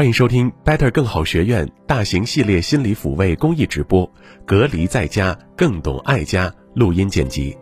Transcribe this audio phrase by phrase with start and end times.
[0.00, 4.10] 欢迎收听 Better 更好学院大型系列心理抚慰公益直播，
[4.46, 7.54] 隔离在家更懂爱家录音剪辑。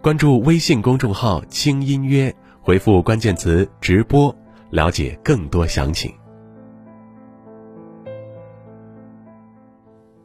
[0.00, 4.34] 关注微信公众号“轻音约”，回复关键词“直播”，
[4.72, 6.10] 了解更多详情。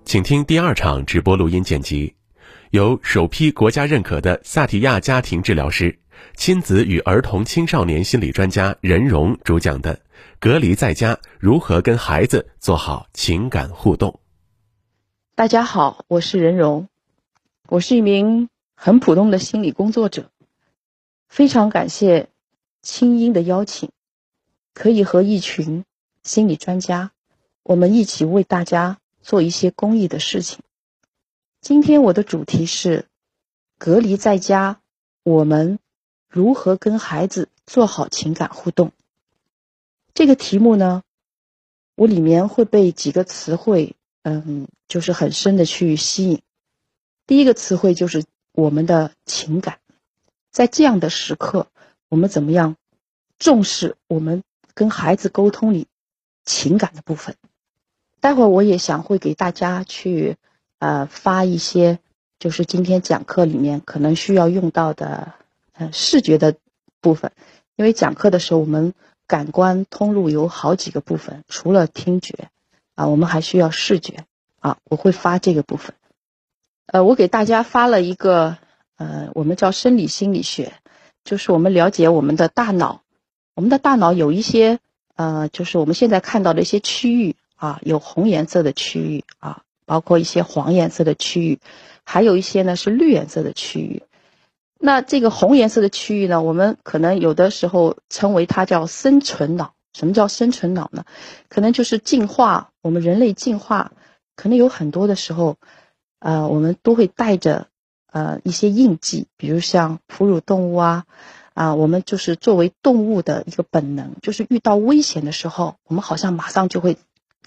[0.06, 2.16] 请听第二场直播录音剪辑，
[2.72, 6.00] 由首批国家认可的萨提亚家庭治疗师、
[6.36, 10.02] 亲子与儿童青少年心理专家任荣主讲的。
[10.40, 14.20] 隔离在家，如何跟孩子做好情感互动？
[15.36, 16.90] 大家好，我是任荣，
[17.68, 20.30] 我是一名很普通的心理工作者。
[21.30, 22.30] 非常感谢
[22.82, 23.90] 清音的邀请，
[24.74, 25.86] 可以和一群
[26.24, 27.12] 心理专家，
[27.64, 30.60] 我们一起为大家做一些公益的事情。
[31.62, 33.08] 今天我的主题是
[33.78, 34.82] 隔离在家，
[35.24, 35.80] 我们
[36.34, 38.92] 如何跟孩子做好情感互动？
[40.16, 41.04] 这个题目呢，
[41.96, 46.42] 我里面会被几个词汇，嗯，就是很深的去吸引。
[47.28, 49.78] 第一个词汇就是我们的情感，
[50.50, 51.68] 在这样的时刻，
[52.10, 52.78] 我们怎么样
[53.38, 54.42] 重视我们
[54.74, 55.86] 跟孩子沟通里
[56.46, 57.36] 情感的部分？
[58.20, 60.38] 待会儿我也想会给大家去，
[60.80, 62.00] 呃，发一些，
[62.40, 65.34] 就是今天讲课里面可能需要用到的，
[65.92, 66.56] 视觉的
[67.02, 67.32] 部分，
[67.76, 68.94] 因为讲课的时候我们。
[69.26, 72.50] 感官通路有好几个部分，除了听觉，
[72.94, 74.26] 啊，我们还需要视觉，
[74.60, 75.96] 啊，我会发这个部分。
[76.88, 78.58] 呃，我给大家发了一个，
[78.98, 80.74] 呃，我们叫生理心理学，
[81.24, 83.02] 就是我们了解我们的大脑，
[83.56, 84.80] 我们的大脑有一些，
[85.16, 91.60] 呃，就是我们现在看到的一些区域，啊，有红颜色的区域，啊，包括一些黄颜色的区域，
[92.04, 94.04] 还有一些呢是绿颜色的区域。
[94.86, 99.76] 那这个红颜色的区域呢，我们可能有的时候称为它叫生存脑。
[99.94, 101.06] 什么叫生存脑呢？
[101.48, 103.94] 可能就是进化，我们人类进化，
[104.36, 105.56] 可能有很多的时候，
[106.20, 107.68] 呃，我们都会带着
[108.12, 111.06] 呃一些印记，比如像哺乳动物啊，
[111.54, 116.98] 啊，我们就是作为动物的一个本能，就是遇到危险的时候，我们好像马上就会，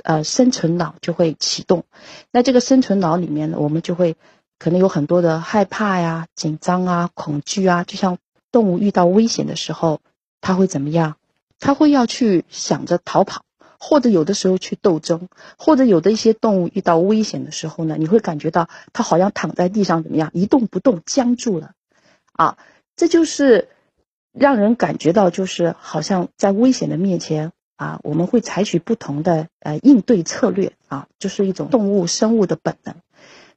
[0.04, 1.84] 呃，生存脑就会启动。
[2.30, 4.16] 那这个生存脑里面呢，我们就会。
[4.59, 8.19] 可能有很多的害怕呀、紧张啊、恐惧啊，就像
[8.50, 10.00] 动物遇到危险的时候，
[10.41, 11.17] 它会怎么样？
[11.59, 13.43] 它会要去想着逃跑，
[13.78, 21.73] 或者有的时候去斗争，或者有的一些动物遇到危险的时候呢，你会感觉到它好像躺在地上怎么样，一动不动，僵住了，
[22.33, 22.59] 啊，
[22.94, 23.69] 这就是
[24.33, 32.97] 让人感觉到就是好像在危险的面前啊，我们会采取不同的呃应对策略啊，就是一种动物生物的本能。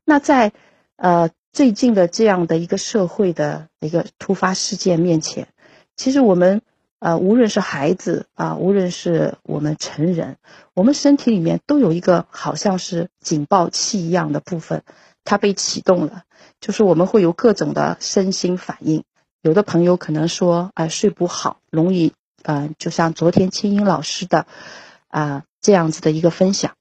[0.05, 0.53] 那在
[1.01, 5.47] 呃，最近的这样的一个社会的一个突发事件面前，
[5.95, 6.61] 其实我们
[6.99, 10.35] 呃，无论是孩子啊，无论是我们成人，
[10.73, 14.83] 我们身体里面都有一个好像是警报器一样的部分，
[15.23, 16.23] 它被启动了，
[16.59, 19.05] 就是我们会有各种的身心反应。
[19.41, 22.11] 有的朋友可能说，哎，睡不好，容易，
[22.43, 24.47] 呃，就像昨天青音老师的
[25.07, 26.73] 啊这样子的一个分享。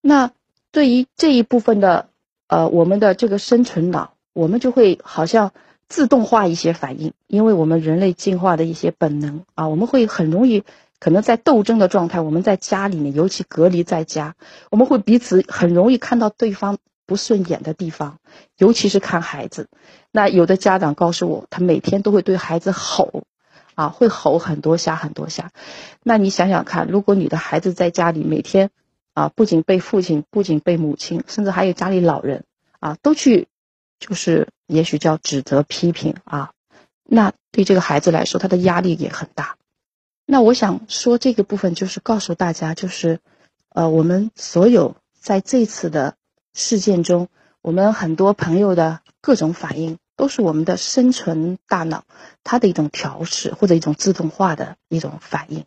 [0.00, 0.30] 那
[0.70, 2.08] 对于这一部分的。
[2.52, 5.52] 呃，我们的这个生存脑，我们就会好像
[5.88, 10.62] 自动化一些反应，因为我们人类进化的一些本能啊，我们会很容易
[10.98, 14.34] 可能在斗争的状态，我们在家里面，尤其隔离在家，
[14.70, 16.76] 我们会彼此很容易看到对方
[17.06, 18.18] 不顺眼的地方，
[18.58, 19.68] 尤其是看孩子。
[20.10, 23.22] 那有的家长告诉我，他每天都会对孩子吼，
[23.74, 25.52] 啊，会吼很多下很多下。
[26.02, 28.68] 那你想想看，如果你的孩子在家里每天，
[29.14, 32.44] 啊，不仅被父亲，不仅被母亲，甚至还有家里老人
[32.80, 33.48] 啊，都去，
[33.98, 36.52] 就是也许叫指责、批评啊。
[37.04, 39.56] 那对这个孩子来说，他的压力也很大。
[40.24, 43.20] 那我想说这个部分，就是告诉大家，就是，
[43.68, 46.14] 呃，我们所有在这次的
[46.54, 47.28] 事件中，
[47.60, 52.04] 我们很多朋友的各种反应，都是我们的生存大脑
[52.44, 55.64] 它的一种调试或者一种自动化的一种反应。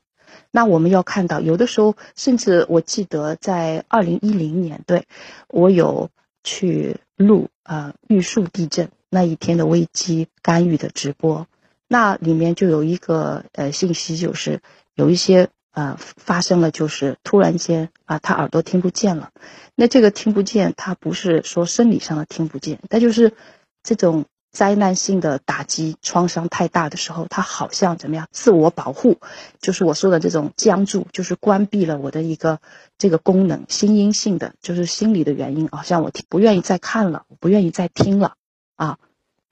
[0.55, 5.03] 那我们要看到，有的时候，甚至我记得在二零一零年，对
[5.49, 6.09] 我有
[6.45, 11.45] 去录啊玉树地震那一天的危机干预的直播，
[11.89, 14.61] 那里面就有一个呃信息，就是
[14.93, 19.31] 有一些呃发生了，就是突然间啊他耳朵听不见了，
[19.75, 23.33] 那这个听不见，他不是说生理上的听不见，他就是
[23.83, 24.23] 这种。
[24.55, 28.29] 灾难性的打击创伤太大的时候，他好像怎么样？
[28.31, 29.17] 自我保护，
[29.59, 32.61] 就是我说的这种僵住，就是关闭了我的一个
[32.97, 38.35] 这个功能，心因性的，就是心理的原因，好像我不愿意再看了，我不愿意再听了
[38.77, 38.97] 啊。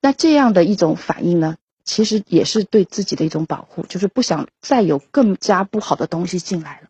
[0.01, 6.87] 那这样的一种反应呢，其实也是对自己的一种保护，就是不想再有更加不好的东西进来了。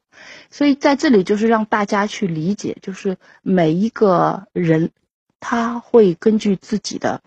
[0.52, 4.92] 所以在这里就是让大家去理解，就是每一个人
[5.40, 7.22] 他会根据自己的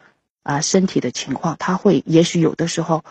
[0.46, 3.02] 啊身体的情况，他会也许有的时候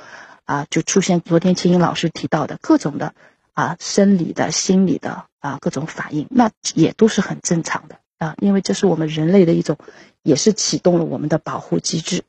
[0.46, 3.14] 啊就出现昨天青音老师提到的各种的
[3.54, 9.78] 啊生理的、心理的啊各种反应，那也都是很正常的啊，因为这是我们人类的一种，
[10.24, 12.24] 也是启动了我们的保护机制。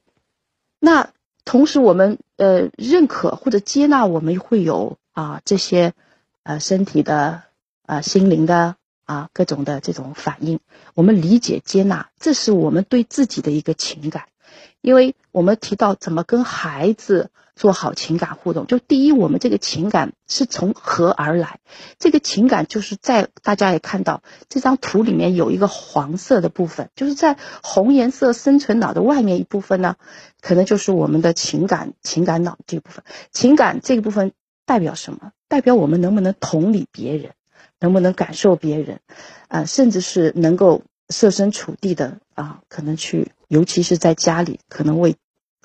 [0.81, 1.11] 那
[1.45, 5.93] 同时我们呃认可或者接纳我们会有啊这些
[6.43, 7.45] 呃身体的。
[7.89, 8.75] 啊，心灵的
[9.07, 10.61] 啊，各种的这种反应，
[10.95, 14.25] 我们理解接纳，这是我们对自己的一个情感。
[14.81, 21.59] 因为我们提到怎么跟孩子做好情感互动，就第一，我们这个情感是从何而来？
[21.99, 29.97] 这个情感就是在大家也看到这张图里面有一个黄色的部分，就是在红颜色生存脑的外面一部分呢，
[30.41, 33.05] 可能就是我们的情感情感脑这部分。
[33.33, 34.33] 情感这个部分
[34.65, 35.33] 代表什么？
[35.49, 37.33] 代表我们能不能同理别人？
[37.87, 38.99] 能不能感受别人，
[39.47, 45.15] 啊，甚至是能够设身处地的啊，可能去，尤其是在家里，可能为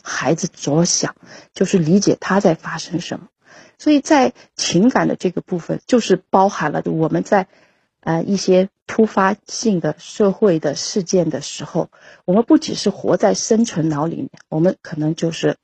[0.04, 1.16] 孩子着想，
[1.56, 3.30] 就是理解他在发生什么。
[3.80, 7.48] 所以在情感的这个部分，就是包含了我们在
[8.02, 11.90] 呃一些突发性的社会的事件的时候，
[12.24, 15.58] 我们不只是活在生存脑里面，我们可能就是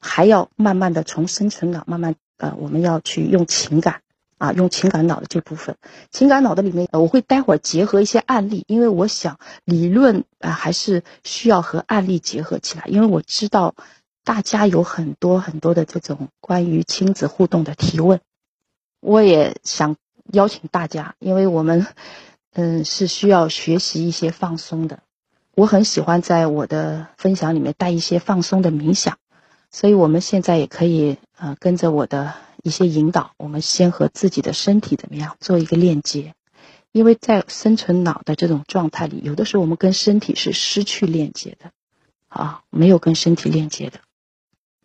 [0.00, 4.02] 还要慢慢的从生存脑慢慢呃，我们要去用情感。
[4.40, 5.76] 啊，用情感脑的这部分，
[6.10, 13.74] 情感脑的里面，我会待会儿结合一些案例，因为我想理论啊还是需要和案例结合起来，因为我知道
[14.24, 18.18] 大家有很多很多的这种关于亲子互动的提问，
[19.00, 19.96] 我也想
[20.32, 21.86] 邀请大家，因为我们
[22.54, 25.00] 嗯是需要学习一些放松的，
[25.54, 29.18] 我很喜欢在我的分享里面带一些放松的冥想，
[29.70, 32.32] 所以我们现在也可以呃跟着我的。
[32.62, 36.34] 一些引导，我们先和自己的身体怎么样做一个链接，
[36.92, 41.72] 因为在生存脑的这种状态里，有的时候我们跟身体是失去链接的，
[42.28, 44.00] 啊，没有跟身体链接的。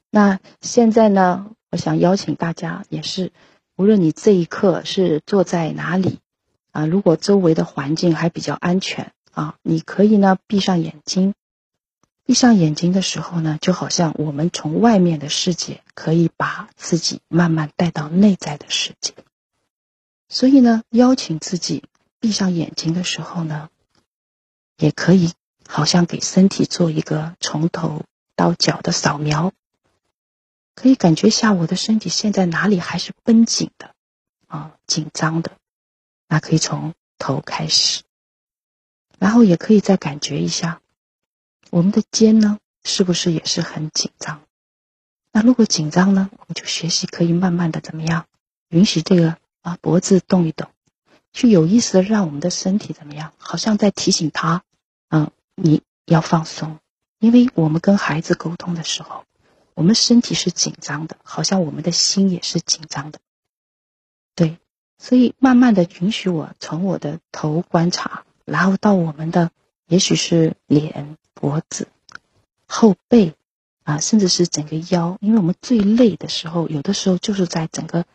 [0.10, 3.32] 那现在呢，我想邀请大家，也是
[3.76, 6.20] 无论你这一刻是坐在哪里，
[6.72, 11.34] 啊，如果周围的环境还比较安全，啊，你可以呢闭上眼睛。
[12.28, 19.16] 闭上眼睛的时候呢，就好像我们从外面的世界可以把自己慢慢带到内在的世界。
[20.28, 21.86] 所以呢，邀请自己
[22.20, 23.70] 闭上眼睛的时候呢，
[24.78, 25.34] 也可以
[25.68, 28.04] 好像给身体做一个从头
[28.36, 29.54] 到脚的扫描，
[30.76, 33.96] 可以感觉下我的身体现在哪里还是绷紧的
[34.48, 35.58] 啊，紧张的，
[36.28, 38.04] 那可以从头开始，
[39.18, 40.82] 然后也可以再感觉一下。
[41.70, 44.42] 我们的肩呢，是不是也是很紧张？
[45.36, 48.26] 那如果紧张呢，我们就学习可以慢慢的怎么样，
[48.70, 50.70] 允许这个啊脖子动一动，
[51.34, 54.64] 去有意识的让我们的身体怎么样，好像在提醒他，
[55.10, 56.80] 嗯，你要放松，
[57.20, 59.26] 因为我们跟孩子沟通的时候，
[59.74, 63.20] 我们身体是紧张的，好像我们的心也是紧张的，
[64.36, 64.58] 对，
[64.98, 69.52] 所以慢慢的允许我从我的头观察，然后到我们的，
[69.86, 71.18] 也许是脸。
[71.38, 71.90] 脖子、
[72.66, 73.36] 后背
[73.86, 78.06] 啊，甚至是整个腰，因为我们最累的时候，有的时候就是在整个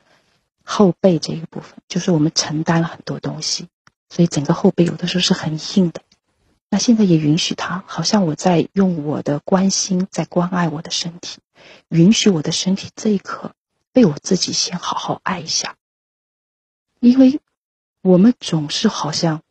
[0.64, 3.68] 后背这一部分，就是我们承担了很多东西，
[4.08, 6.02] 所以整个后背有的时候是很硬的。
[6.70, 11.38] 那现在也允许他，好像我在用我的关心在关爱我的身体，
[11.88, 13.54] 允许我的身体这一刻
[13.92, 15.76] 被我自己先好好爱一下，
[16.98, 17.40] 因为
[18.02, 19.42] 我们总是好像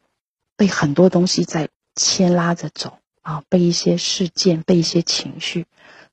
[0.58, 3.00] 被很多东西在牵拉着走。
[3.22, 5.66] 啊，被一些事件，被一些情绪，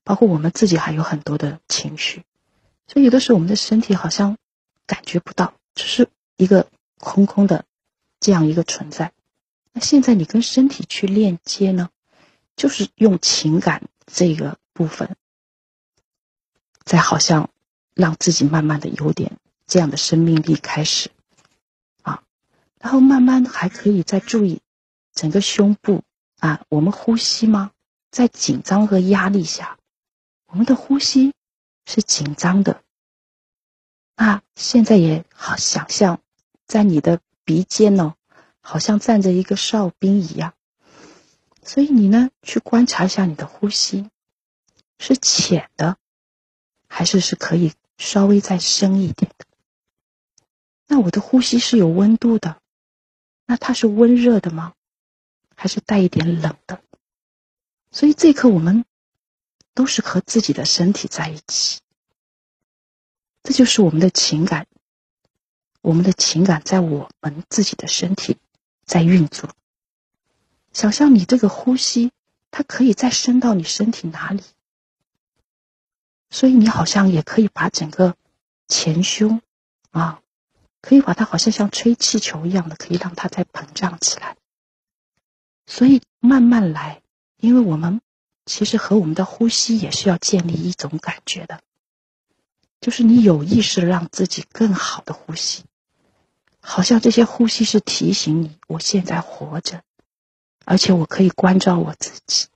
[0.03, 2.23] 包括我们自己还有很多的情绪，
[2.87, 4.37] 所以有的时候我们的身体好像
[4.85, 7.65] 感觉不到，只是一个空空的
[8.19, 9.13] 这样一个存在。
[9.71, 11.89] 那现在你跟身体去链接呢，
[12.55, 15.15] 就是用情感这个部分，
[16.83, 17.49] 在好像
[17.93, 21.09] 让自己慢慢的有点这样的生命力开始
[22.01, 22.23] 啊，
[22.79, 24.61] 然后慢慢还可以再注意
[25.13, 26.03] 整个胸部。
[26.39, 27.71] 啊，我们呼吸吗？
[28.11, 29.77] 在紧张和压力下，
[30.45, 31.33] 我们的呼吸
[31.85, 32.81] 是紧张的。
[34.15, 36.21] 那，现在也好想象，
[36.65, 38.15] 在你的鼻尖呢，
[38.61, 40.53] 好像站着一个哨兵一样。
[41.63, 44.09] 所以你呢，去观察一下你的呼吸，
[44.99, 45.97] 是浅的，
[46.87, 49.45] 还是是可以稍微再深一点的？
[50.87, 52.61] 那我的呼吸是有温度的，
[53.45, 54.73] 那它是温热的吗？
[55.59, 56.79] 还是带一点冷的，
[57.91, 58.85] 所以这一刻我们
[59.73, 61.79] 都是和自己的身体在一起，
[63.41, 64.67] 这就是我们的情感
[65.81, 68.37] 我们的情感在我们自己的身体
[68.85, 69.49] 在运作。
[70.73, 72.11] 想象你这个呼吸，
[72.51, 74.43] 它可以再伸到你身体哪里？
[76.29, 78.15] 所以你好像也可以把整个
[78.67, 79.41] 前胸
[79.89, 80.21] 啊，
[80.81, 84.36] 可以把它好像像吹气球一样的，可以让它再膨胀起来。
[85.67, 87.03] 所以慢慢来，
[87.35, 88.01] 因为我们
[88.45, 91.61] 其实和我们的呼吸也是要建立一种感觉的，
[92.81, 95.63] 就是你有意识让自己更好的呼吸，
[96.59, 99.83] 好像这些呼吸是提醒你，我现在活着。
[100.69, 102.47] 而且我可以关照我自己，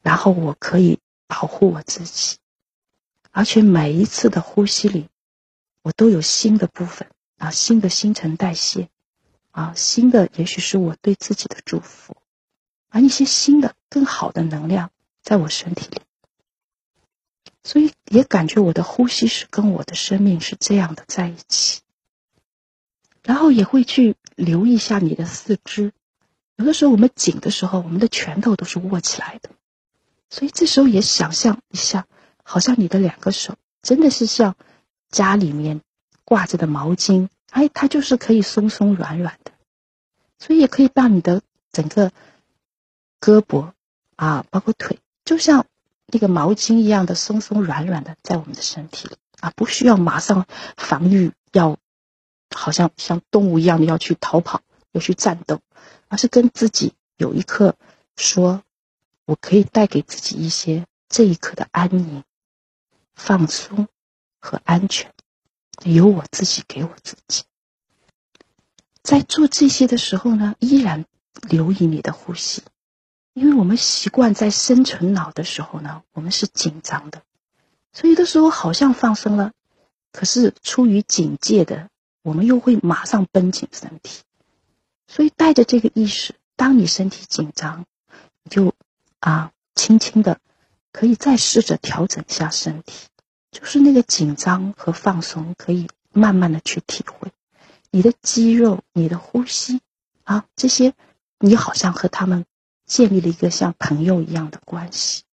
[0.00, 2.36] 然后我可以保护我自己，
[3.32, 5.08] 而且每一次的呼吸里，
[5.82, 8.90] 我都有新的部分啊，新的新陈代谢，
[9.50, 12.16] 啊，新的也许是我对自己的祝福，
[12.88, 14.90] 而一些新的更好的能量
[15.22, 16.00] 在我身体里，
[17.62, 21.80] 所以也感觉我的呼吸是跟我的生命是这样的在一起，
[23.22, 25.92] 然后也会去留意一下你的四肢。
[26.56, 29.50] 有的时候我们紧的时候，我们的拳头都是握起来的，
[30.28, 32.06] 所以这时候也想象一下，
[32.44, 34.56] 好像你的两个手真的是像
[35.10, 35.80] 家里面
[36.24, 39.52] 挂着的毛巾，哎，它就是可以松松软软的，
[40.38, 42.12] 所以也可以把你的整个
[43.20, 43.72] 胳膊
[44.16, 45.66] 啊，包括腿，就像
[46.06, 51.76] 那个毛巾一样的松松软软的，在我们的身体里啊，不需要马上防御，要
[52.54, 55.60] 好像像动物一样的要去逃跑，要去战斗。
[56.08, 57.76] 而是跟自己有一刻
[58.16, 58.64] 说，
[59.26, 62.24] 我可以带给自己一些这一刻的安宁、
[63.14, 63.86] 放松
[64.40, 65.12] 和安全，
[65.84, 67.44] 由我自己给我自己。
[69.02, 71.06] 在做这些的时候呢，依然
[71.48, 72.62] 留意你的呼吸，
[73.32, 77.22] 因为我们习惯在生存脑的时候呢，我们是紧张的，
[77.92, 79.52] 所以有的时候好像放松了，
[80.12, 81.88] 可是出于警戒的，
[82.22, 84.22] 我们又会马上绷紧身体。
[85.08, 87.86] 所以带着这个意识，当你身体紧张，
[88.44, 88.74] 你就
[89.18, 90.38] 啊，轻轻的，
[90.92, 93.08] 可以再试着调整一下身体，
[93.50, 97.32] 就是那个紧张和放松，可以慢慢的去体会，
[97.90, 99.80] 你的肌肉、你的呼吸
[100.24, 100.94] 啊，这些，
[101.38, 102.46] 你好像和他们
[102.86, 105.24] 建立了一个像朋友一样的关系。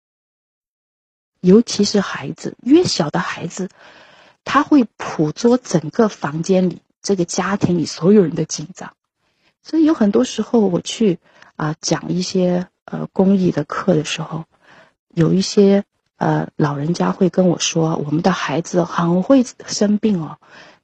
[1.41, 3.69] 尤其是孩子，越小的孩子，
[4.45, 8.97] 他会捕捉整个房间里、这个家庭里所有人的紧张。
[9.63, 11.19] 所以有很多时候我去
[11.57, 14.45] 啊讲一些呃公益的课的时候，
[15.15, 15.85] 有一些
[16.17, 20.39] 呃老人家会跟我说，我们的孩子很会生病哦，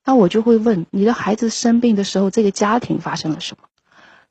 [0.05, 3.69] 那我就会问你的孩子生病的时候，这个家庭发生了什么？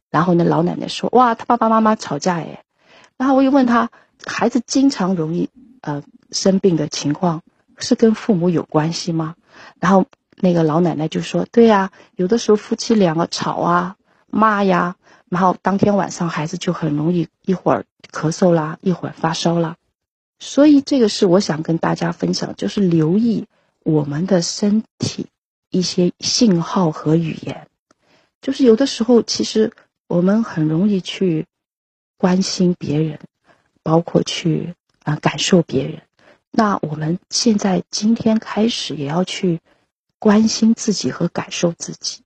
[0.09, 2.63] 然后呢，老奶奶说，哇，他爸爸妈妈吵架哎。
[3.17, 3.89] 然后我又问他，
[4.25, 5.49] 孩子经常容易
[5.81, 7.41] 呃生病的情况
[7.77, 9.35] 是跟父母有关系吗？
[9.79, 10.05] 然后
[10.37, 13.95] 那个老奶奶就说，对呀，有的时候夫妻两个吵啊。
[14.33, 14.95] 骂呀，
[15.27, 19.75] 然后当天晚上孩子就很容易一会儿咳嗽啦，一会儿发烧啦，
[20.43, 23.45] 所以这个是我想跟大家分享，就是留意
[23.83, 25.27] 我们的身体
[25.69, 27.67] 一些信号和语言，
[28.41, 29.71] 就是有的时候其实
[30.07, 31.45] 我们很容易去
[32.17, 33.19] 关心别人，
[33.83, 36.01] 包括去啊感受别人，
[36.49, 39.61] 那我们现在今天开始也要去
[40.17, 42.23] 关心自己和感受自己。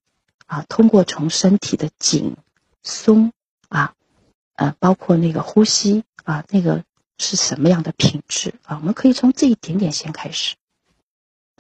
[0.47, 2.37] 啊，通过从身体的紧、
[2.81, 3.33] 松
[3.67, 3.93] 啊，
[4.55, 6.83] 呃，包括那个呼吸啊，那个
[7.17, 8.77] 是什么样的品质啊？
[8.81, 10.55] 我们可以从这一点点先开始。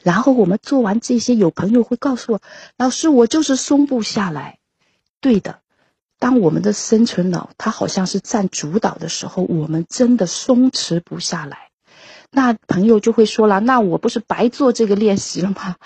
[0.03, 2.41] 然后我们做完这些，有朋友会告诉我，
[2.77, 4.59] 老师，我就是松不下来。
[5.21, 5.61] 对的，
[6.19, 11.64] 当我们的生存脑它好像是占主导的时候，我们真的松弛不下来。
[12.31, 15.77] 那朋友就会说了，那我不是白做这个练习了吗？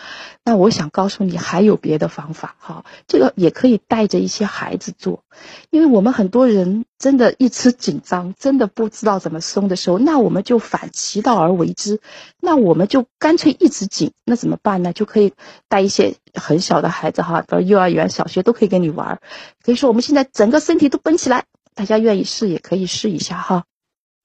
[0.43, 2.86] 那我想告诉你，还有别的方法哈。
[3.08, 5.24] 这个也可以带着一些孩子做，
[5.69, 12.00] 因为我们很多人真的一直紧张，真的不知道怎么松的时候，那我们就反其道而为之，
[12.39, 14.91] 那我们就干脆一直紧，那怎么办呢？
[14.91, 15.34] 就可以
[15.67, 19.22] 带一些很小的孩子哈，到幼儿园、小学都可以跟你玩，
[19.63, 23.65] 可以说我们现在整个身体都绷起来，大家愿意试也可以试一下哈，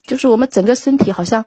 [0.07, 1.45] 就是我们整个身体好像。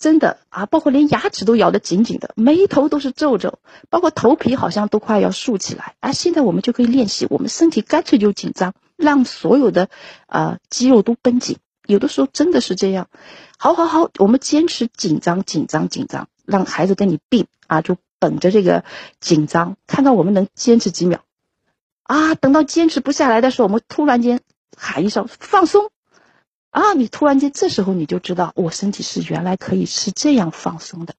[0.00, 3.58] 真的啊，包括连牙齿都咬得紧紧的，眉头都是皱皱，
[3.90, 5.94] 包括头皮好像都快要竖起来。
[6.00, 9.90] 啊，现在我们就可以练习，我们身体干脆就紧张，让所有的
[10.26, 11.58] 啊肌肉都绷紧。
[11.86, 13.08] 有的时候真的是这样。
[13.58, 18.84] 好好好，我们坚持紧张紧张紧张，让孩子跟你并啊，就本着这个
[19.20, 21.20] 紧张，看到我们能坚持几秒。
[22.04, 24.40] 啊，等到坚持不下来的时候，我们突然间
[24.78, 25.90] 喊一声放松。
[26.70, 26.92] 啊！
[26.94, 31.14] 你突然间这时候你就知道，我身体是原来可以是这样放松的。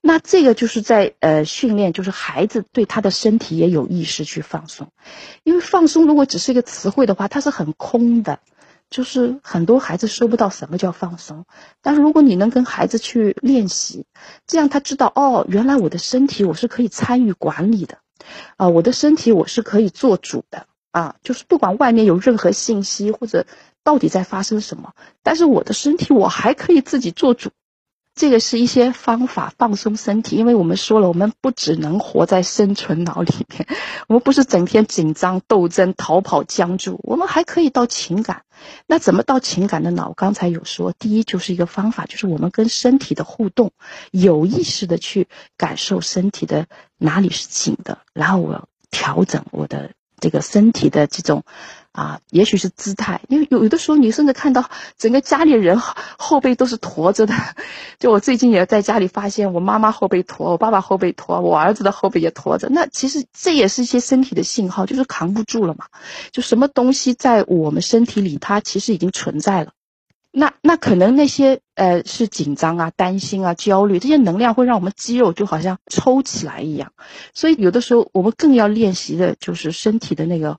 [0.00, 4.88] 那这个就是在呃训练，就是孩子对他的身体也有意识去放松，
[5.42, 8.40] 因为放松如果只是一个词汇的话，它是很空的，
[8.90, 11.44] 就是很多孩子收不到什么叫放松。
[11.82, 14.06] 但是如果你能跟孩子去练习，
[14.46, 17.98] 这样他知道哦，原来我的身体我是可以参与管理的，
[18.56, 23.46] 啊，我的身体我是可以做主的啊，就是不管外面有任何信息或者
[23.84, 27.50] 到底在发生什么，但是我的身体我还可以自己做主。
[28.14, 33.68] 这个是一些方法放松身体，因为我们说了，我们不只能活在生存脑里面，
[34.08, 38.42] 我们不是整天紧张、斗争、逃跑、僵住，我们还可以到情感。
[38.88, 40.14] 那怎么到情感的脑？
[40.14, 43.70] 刚才有说，第一就是一个方法，就是我们跟身体的互动，
[44.10, 46.66] 有意识的去感受身体的
[46.96, 51.44] 哪里是紧的，然后我调整我的这个身体的这种。
[51.90, 57.34] 啊，也许是姿态，因为有有的时候你甚至看到整个家里人后背都是驼着的。
[57.98, 62.68] 就我最近也在家里发现，我妈妈后背驼，我爸爸后背驼，我儿子的后背也驼着。
[62.68, 65.86] 那其实这也是一些身体的信号，就是扛不住了嘛。
[66.30, 69.72] 就什么东西在我们身体里，它其实已经存在了。
[70.30, 76.92] 那那可能那些呃是紧张啊、担心啊、焦虑这些能量会让我们肌肉就好像抽起来一样。
[77.34, 80.58] 所以有的时候我们更要练习的就是身体的那个。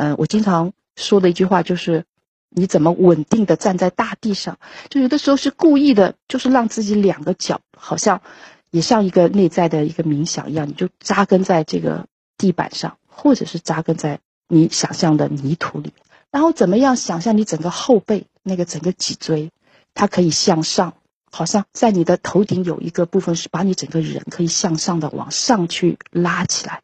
[0.00, 2.04] 嗯，我经常说的一句话就是，
[2.50, 4.56] 你怎么稳定的站在大地上？
[4.90, 8.22] 就有的时候是故意的，就是让自己两个脚好像
[8.70, 12.06] 也像一个内在的一个冥想一样，你就扎根在这个
[12.36, 15.92] 地板上，或者是扎根在你想象的泥土里。
[16.30, 19.50] 然后怎么样想象你整个后背那个整个脊椎，
[19.94, 20.94] 它可以向上，
[21.30, 26.82] 好像在你的头顶有一个部分是把你整个人可以向上的往上去拉起来。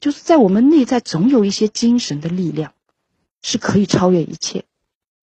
[0.00, 2.72] 就是在我们内在总有一些精神的力量，
[3.42, 4.64] 是可以超越一切，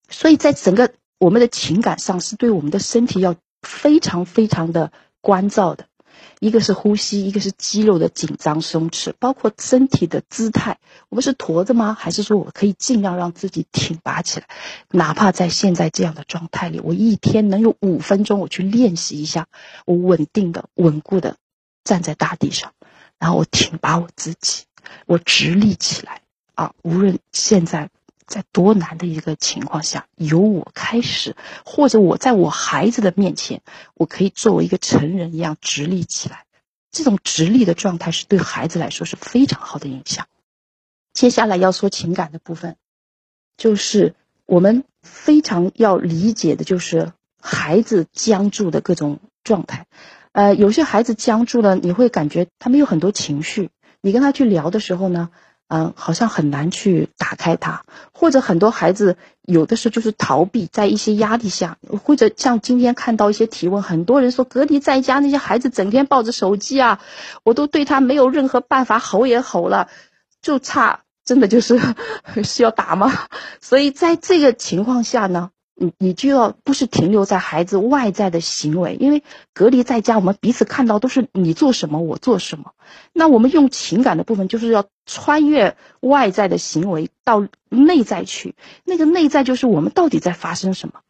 [0.08, 5.88] 所以在整个我们的情感上是对我们的身体要非常非常的关照的。
[6.39, 10.77] 一个是呼吸，一个是肌肉的紧张松弛，包括身体的姿态。
[11.10, 11.96] 我们是驼着吗？
[12.00, 14.47] 还是说我可以尽量让自己挺拔起来？
[14.91, 19.47] 哪怕在现在这样的状态里，我一天能有五分钟，我去练习一下，
[19.86, 21.38] 我稳定的、稳固的
[21.84, 22.73] 站在大地上，
[23.17, 24.63] 然后我挺拔我自己。
[25.06, 26.21] 我直立起来
[26.56, 26.73] 啊！
[26.82, 27.89] 无论现在
[28.28, 31.36] 在多难的一个情况下，由我开始，
[31.66, 33.62] 或者我在我孩子的面前，
[33.96, 36.44] 我可以作为一个成人一样直立起来。
[36.92, 40.28] 这种直立的状态是对孩子来说是非常好的影响。
[41.13, 42.76] 接下来要说情感的部分，
[43.56, 44.13] 就是
[44.46, 49.88] 我们非常要理解的，就是孩子僵住的各种状态。
[50.34, 53.70] 呃，有些孩子僵住了，你会感觉他们有很多情绪。
[54.02, 55.30] 你跟他去聊的时候呢，
[55.69, 67.01] 嗯，好像很难去打开它，或者很多孩子有的时候就是逃避，在一些压力下，或者像今天看到一些提问，很多人说隔离在家那些孩子整天抱着手机啊，
[67.43, 69.89] 我都对他没有任何办法，吼也吼了，
[70.41, 71.80] 就差真的就是
[72.43, 73.12] 是要打吗？
[73.60, 75.51] 所以在这个情况下呢。
[75.80, 79.22] 你你就要不是停留在孩子外在的行为，因为
[79.54, 82.74] 隔离在家，我们彼此看到都是你做什么，我做什么。
[83.13, 88.56] 那我们用情感的部分，就是要穿越外在的行为到内在去。
[88.86, 91.02] 那个内在就是我们到底在发生什么？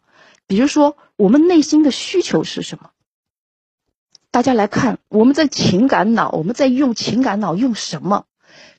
[0.48, 2.90] 比如说，我们内心的需求是什么？
[4.32, 8.26] 大家来看，我们在情感脑，我们在用情感脑用什么？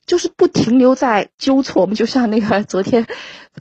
[0.05, 1.81] 就是不停留在纠错。
[1.81, 3.07] 我们就像那个 昨天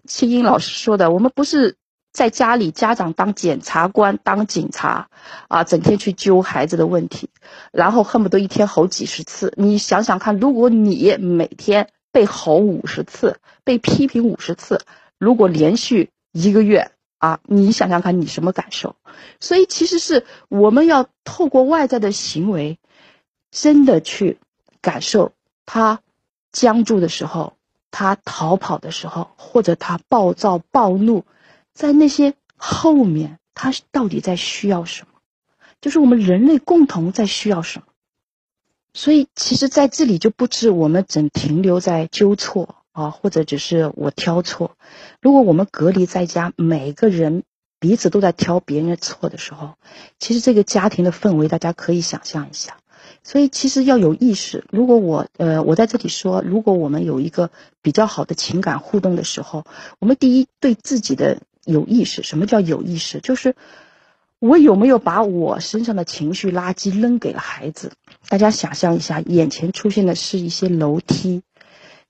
[0.04, 1.76] 青音老师说的，我们不是。
[2.18, 5.08] 在家里，家长当检察官、当警察，
[5.46, 7.30] 啊，整天去揪孩子的问题，
[7.70, 9.54] 然后恨不得一天吼几十次。
[9.56, 14.80] 你想想看，如果你每天被吼五十次，被批评五十次，
[15.16, 18.96] 如果连续一个月，啊，你想想看你什么感受？
[19.38, 22.80] 所以其实是我们要透过外在的行为，
[23.52, 24.40] 真的去
[24.80, 25.30] 感受
[25.66, 26.00] 他
[26.50, 27.52] 僵住的时候，
[27.92, 31.24] 他逃跑的时候，或者他暴躁暴怒。
[31.78, 35.20] 在那些后面，他到底在需要什么？
[35.80, 37.84] 就是我们人类共同在需要什么？
[38.94, 44.72] 所以，其实在这里就不止我们只停留在纠错啊，或者只是我挑错。
[45.22, 47.44] 如果我们隔离在家，每个人
[47.78, 49.74] 彼此都在挑别人的错的时候，
[50.18, 52.78] 其实这个家庭的氛围，大家可以想象一下。
[53.22, 54.64] 所以，其实要有意识。
[54.72, 59.64] 如果我呃，我在这里说，如果我们有一个比较好的情感互动的时候，
[60.00, 61.38] 我们第一对自己的。
[61.68, 63.20] 有意识，什么叫有意识？
[63.20, 63.54] 就是
[64.38, 67.92] 我有没有把我身上的情绪垃圾扔给了孩子？
[68.28, 71.42] 大家想象一下，眼前出现的是一些楼梯，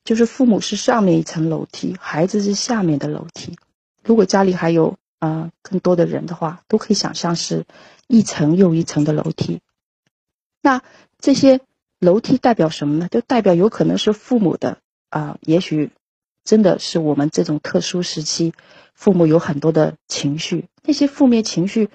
[0.05, 3.57] 就是父母是上面一层楼梯，孩子是下面的楼梯。
[4.05, 7.65] 如果家里还有啊更多的人的话，都可以想象是
[8.07, 9.61] 一层又一层的楼梯。
[10.63, 10.83] 那
[11.19, 11.61] 这些
[11.99, 13.09] 楼梯代表什么呢？
[13.11, 14.79] 就代表有可能是父母的
[15.11, 15.91] 啊，也许
[16.45, 18.53] 真的是我们这种特殊时期，
[18.99, 21.89] 父母有很多的情绪，那些负面情绪，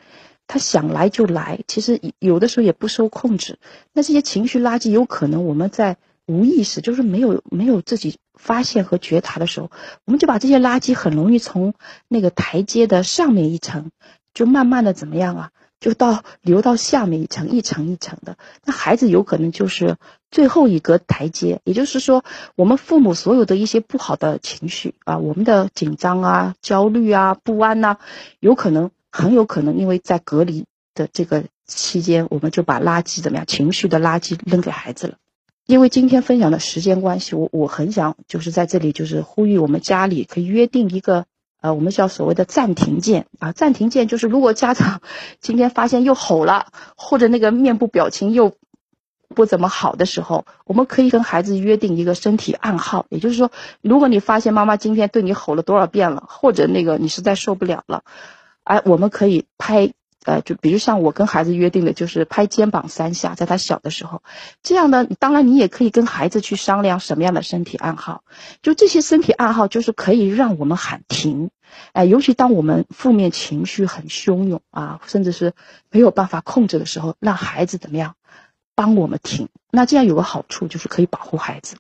[0.47, 3.59] 他想来就来，其实有的时候也不受控制。
[3.91, 9.69] 那这些情绪垃圾，有可能我们在无意识，就是没有没有自己发现和觉察的时候，
[10.05, 11.73] 我们就把这些垃圾很容易从
[12.07, 13.91] 那个台阶的上面一层，
[14.33, 15.49] 就慢慢的怎么样啊？
[15.81, 19.97] 就到流到下面一层一层一层的，那孩子有可能就是
[20.33, 21.61] 最后一个台阶。
[21.63, 27.97] 也就是说，我们父母所有的一些不好的情绪啊，我们的紧张啊、焦虑啊、不安呐，
[28.39, 30.65] 有可能很有可能因为在隔离
[30.95, 35.13] 的这个期间，我们就把垃圾怎么样情绪的垃圾扔给孩子了。
[35.67, 41.25] 因为今天分享的时间关系，我我很想就是在这里就是呼吁我们家里可以约定一个。
[41.63, 44.99] 呃，我们叫所谓的暂停键啊，暂停键就是如果家长
[45.39, 48.57] 今天发现又吼了，或者那个面部表情又
[49.33, 58.03] 不怎么好的时候，我们可以跟孩子约定一个身体暗号，也就是说，如果你发现妈妈今天对你吼了多少遍了，或者那个你实在受不了了，
[58.63, 59.91] 哎，我们可以拍。
[60.25, 64.23] 呃，就比如像我跟孩子约定的，就是拍肩膀三下，在他小的时候，
[64.61, 68.23] 这样呢，当然你也可以跟孩子去商量什么样的身体暗号，
[68.61, 71.49] 就这些身体暗号，就是可以让我们喊停，
[71.91, 75.51] 哎，尤其当我们负面情绪很汹涌啊，甚至是
[75.91, 78.15] 没有办法控制的时候，让孩子怎么样
[78.75, 79.49] 帮我们停？
[79.71, 81.77] 那这样有个好处就是可以保护孩子。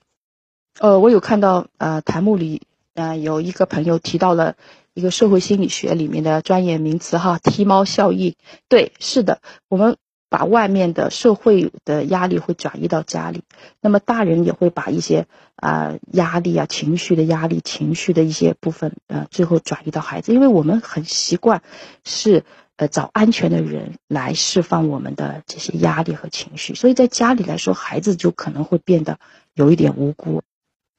[0.79, 4.55] 呃，我有看到呃弹幕里呃有一个朋友提到了。
[4.95, 8.35] 一个社会心理学里面的专业名词哈，踢猫效应。
[8.69, 9.97] 对，是的，我们
[10.29, 13.41] 把外面的社会的压力会转移到家里，
[13.81, 15.25] 那么大人也会把一些
[15.55, 21.63] 啊压力啊情绪的压力、情绪的一些部分呃，最后转移到孩子，因为我们很习惯
[22.05, 22.43] 是
[22.77, 29.17] 呃找安全的人来释放我们的这些压力和情绪，所以在家里来说，孩子就可能会变得
[29.53, 30.41] 有一点无辜。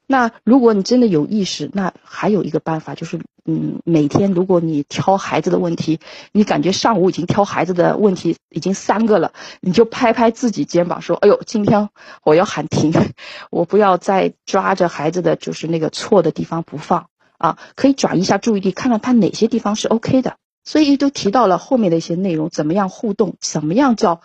[0.06, 5.98] 那如果你真的有意识，那还有一个办法就是，嗯，每天如果你挑孩子的问题，
[6.30, 9.32] 你感觉上午已经挑孩子的问题已经三个了，
[9.62, 11.88] 你就拍拍自己肩膀说：“哎呦，今天
[12.22, 12.92] 我要喊停，
[13.50, 17.08] 我不要再抓着孩子的就是那个错的地方不放
[17.38, 24.20] 啊，可以转移一下注意力，看看他哪些地方是 OK 的。”所以都提到了后面的一些内容，怎么样互动，什么样叫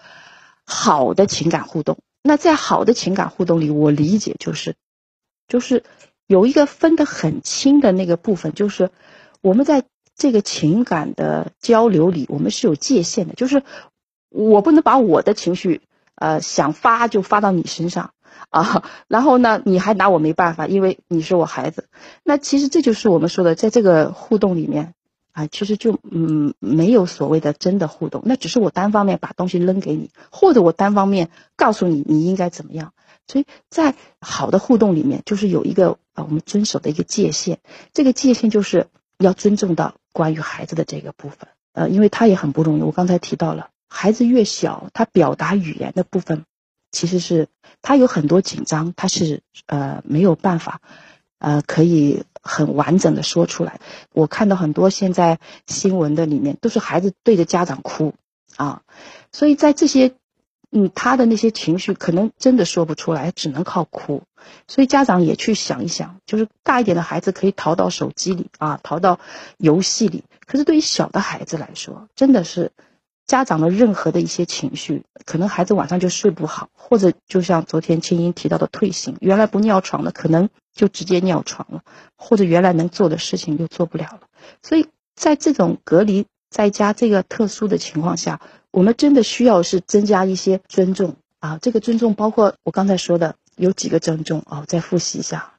[0.65, 1.97] 好的情感互动？
[2.23, 4.75] 那在好的情感互动里，我理解就是。
[5.47, 5.83] 就是
[6.27, 8.91] 有一个分得很清的那个部分，就是
[9.41, 9.83] 我们在
[10.15, 13.33] 这个情感的交流里，我们是有界限的。
[13.33, 13.63] 就是
[14.29, 15.81] 我不能把我的情绪，
[16.13, 18.11] 呃，想发就发到你身上
[18.51, 21.87] 啊，然后呢，你还拿我没办法，因为你是我孩子。
[22.23, 24.93] 那其实这就是我们说的，在这个互动里面
[25.39, 32.91] 啊，其实就嗯没有所谓的真的互动，那只是我单方面把东西扔给你，或者我单方面告诉你你应该怎么样。
[33.25, 37.59] 所以在好的互动里面，就是有一个啊，我们遵守的一个界限。
[37.93, 42.81] 这个界限就是要尊重到关于孩子的这个部分，呃，因为他也很不容易。
[42.81, 46.43] 我刚才提到了，孩子越小，他表达语言的部分，
[46.91, 47.47] 其实是
[47.81, 50.81] 他有很多紧张，他是呃没有办法，
[51.37, 53.79] 呃，可以很完整的说出来。
[54.13, 58.13] 我看到很多现在新闻的里面，都是孩子对着家长哭
[58.55, 58.81] 啊，
[59.31, 60.13] 所以在这些。
[60.71, 64.21] 嗯，他的那些情绪可能真的说不出来，只能靠哭。
[64.67, 69.19] 所以家长也去想一想，就是大一点的孩子可以逃到手机里啊，逃到
[69.57, 70.25] 游戏里。
[70.45, 72.71] 可是对于小的孩子来说，真的是
[73.29, 81.83] 家长的任何的一些情绪，可能孩子晚上就睡不好，或者就像昨天青音提到的退行，原来不尿床的，可能就直接尿床了，
[82.17, 84.21] 或者原来能做的事情又做不了了。
[84.63, 88.41] 所以在这种隔离在家这个特殊的情况下。
[88.71, 91.57] 我们真的需要是增加一些尊重啊！
[91.59, 95.53] 这个尊重包括我刚才说的有几个尊重啊，再复习一下。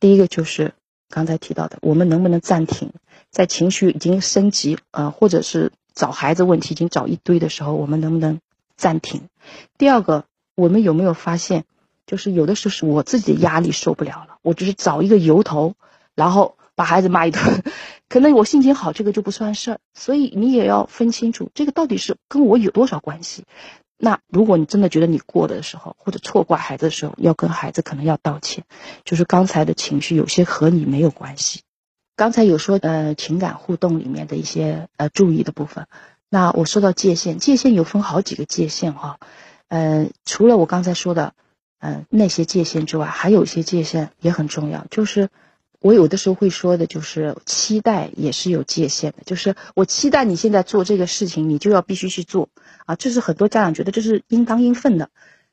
[0.00, 0.74] 第一个就是
[1.08, 2.90] 刚才提到的，我们能不能暂停，
[3.30, 8.38] 在情绪已经升级啊，或者是找孩子问题已经找一堆的时候，我们能不能
[8.76, 9.22] 暂停？
[9.76, 11.64] 第二个，我们有没有发现，
[12.06, 15.74] 就是有的时候是我自己的压力受不了了，我只是找一个由头，
[16.14, 16.54] 然后。
[16.76, 17.62] 把孩子骂一顿，
[18.06, 19.78] 可能我心情好，这个就不算事儿。
[19.94, 23.44] 所以你也要分清楚，这个到底是跟我有多少关系。
[23.96, 28.64] 那如果你真的觉得你过的时候，或者错怪孩子的时候，要跟孩子可能要道歉，
[29.06, 31.62] 就是刚才的情绪有些和你没有关系。
[32.16, 35.86] 刚才有说呃情感互动里面的一些呃注意的部分。
[36.28, 39.20] 那我说到界限，界限有分好几个界限哈。
[39.68, 41.34] 呃，除了我刚才说的
[41.78, 45.28] 嗯那些界限之外，还有一些界限也很重要，就是。
[45.78, 49.18] 我有的时候会说的，就是期待也是有界限的。
[49.24, 52.48] 就是我期待你现在做这个事情，你就要必须去做
[52.86, 52.96] 啊！
[52.96, 55.10] 这是很多家长觉得这是应当应分的，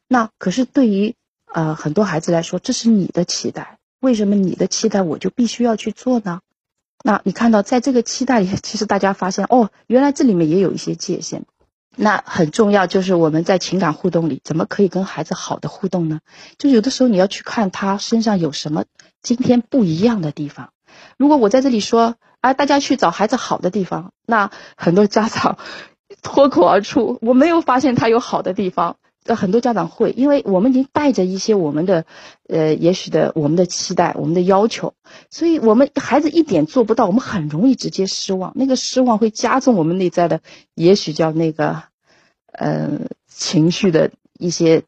[0.08, 1.14] 那可是对于
[1.46, 6.40] 呃很多孩子来说，这是你的期待，为什么你的期待我就必须要去做呢？
[7.02, 11.46] 那你看到在这个期待里， 其实大家发现哦，原来这里面也有一些界限。
[11.96, 16.22] 那很重要，就是我们在情感互动里，怎么可以跟孩子好的互动呢？
[16.58, 18.86] 就有的时候你要去看他身上有什么
[19.22, 20.70] 今天不一样的地方。
[21.18, 25.58] 如果我在这里说，啊，大家去找孩子好的地方，那很多家长
[26.24, 28.98] 脱口而出，我没有发现他有好的地方。
[29.26, 32.06] 呃，很多家长会，因为我们已经带着一些我们的，
[32.48, 34.96] 呃，也许的我们的期待、我们的要求，
[35.30, 38.52] 所以我们孩子一点做不到，我们很容易直接失望。
[38.56, 40.42] 那个失望会加重我们内在的，
[40.76, 41.84] 也许叫那个，
[42.52, 44.84] 呃，情绪的一些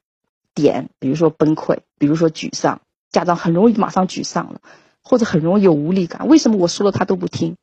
[0.53, 2.81] 点，比如说崩溃，比如说沮丧。
[3.11, 4.59] 家长很容易马上沮丧了，
[5.01, 6.27] 或者很容易有无力感。
[6.27, 7.55] 为什么我说了他都不听？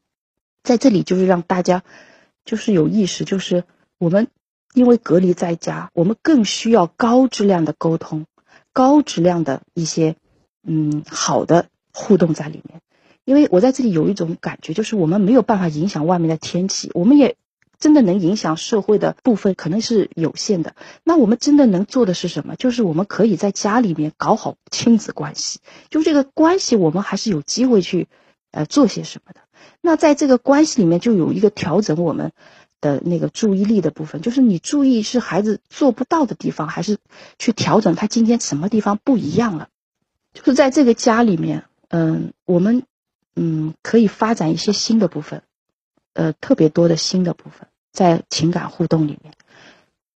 [0.62, 1.82] 在这里就是让大家，
[2.46, 3.64] 就是有意识，就是
[3.98, 4.28] 我们。
[4.74, 8.26] 因为隔离在家，我们更需要高质量的沟通，
[8.72, 10.16] 高质量的一些，
[10.66, 12.80] 嗯，好的互动在里面。
[13.24, 17.36] 因为我在这里有一种感觉，就是我们没有办法影响外面的天气，我们也
[17.78, 20.74] 真的能影响社会的部分可能是有限的。
[21.04, 22.56] 那我们真的能做的是什么？
[22.56, 28.08] 就是我们可以在家里面搞好亲子关系，就这个关系，我们还是有机会去，
[28.50, 29.40] 呃，做些什么的。
[29.80, 32.32] 那在这个关系里面，就有一个调整我们。
[32.82, 36.98] 的那个注意力的部分，就是你注意是孩子做不到的地方，还是
[37.38, 39.68] 去调整他今天什么地方不一样了？
[40.34, 42.82] 就是在这个家里面，嗯，我们
[43.34, 45.42] 嗯可以发展一些新的部分，
[46.12, 49.32] 呃，特别多的新的部分在情感互动里面。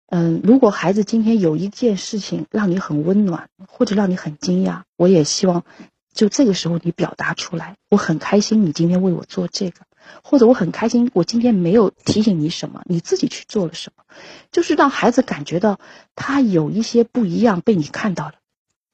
[0.08, 5.66] 嗯，如果孩子今天有一件事情让你很温暖，或者让你很惊讶，我也希望
[6.14, 9.82] 就这个时候你表达出来，我很开心你今天为我做这个。
[10.24, 14.04] 或者我很开心，我今天没有提醒你什么，你自己去做了什么，
[14.52, 15.80] 就是让孩子感觉到
[16.16, 18.34] 他有一些不一样被你看到了。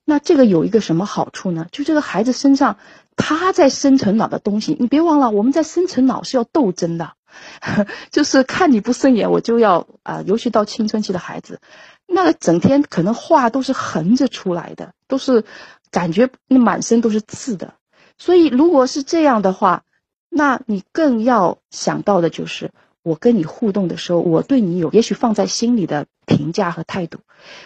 [0.06, 1.68] 那这个有一个什么好处呢？
[1.72, 2.78] 就这个孩子身上
[3.16, 7.14] 他在深层脑的东西，你别忘了，我们在深层脑是要斗争的，
[8.10, 11.60] 就是看你不顺眼，我就要啊，尤其到青春期的孩子，
[12.08, 15.44] 那个整天可能话都是横着出来的，都是
[15.92, 17.76] 感觉那满身都是刺的。
[18.18, 19.84] 所以如果是这样的话，
[20.30, 22.72] 那你更要想到的就是，
[23.04, 27.20] 我跟你互动的时候，我对你有也许放在心里的评价和态度。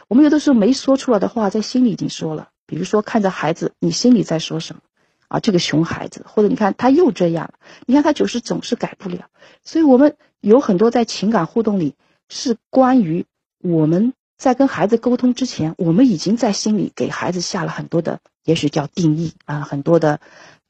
[0.08, 2.50] 我们有的时候没说出来的话，在心里已经说了。
[2.66, 4.82] 比如说，看着孩子，你心里在说什么？
[5.28, 7.54] 啊，这个熊孩子，或者你看他又这样了，
[7.86, 9.26] 你看他就是总是改不了。
[9.64, 11.96] 所以我们有很多在情感互动里，
[12.30, 13.26] 是关于
[13.62, 20.20] 我们在跟孩子沟通之前，我们已经在心里给孩子下了很多的，也许叫定义啊，很多的，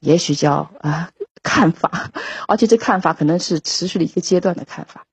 [0.04, 1.10] 也许叫啊。
[1.46, 2.10] 看法，
[2.48, 5.04] 而且这看法可能是持续了一个阶段的看法，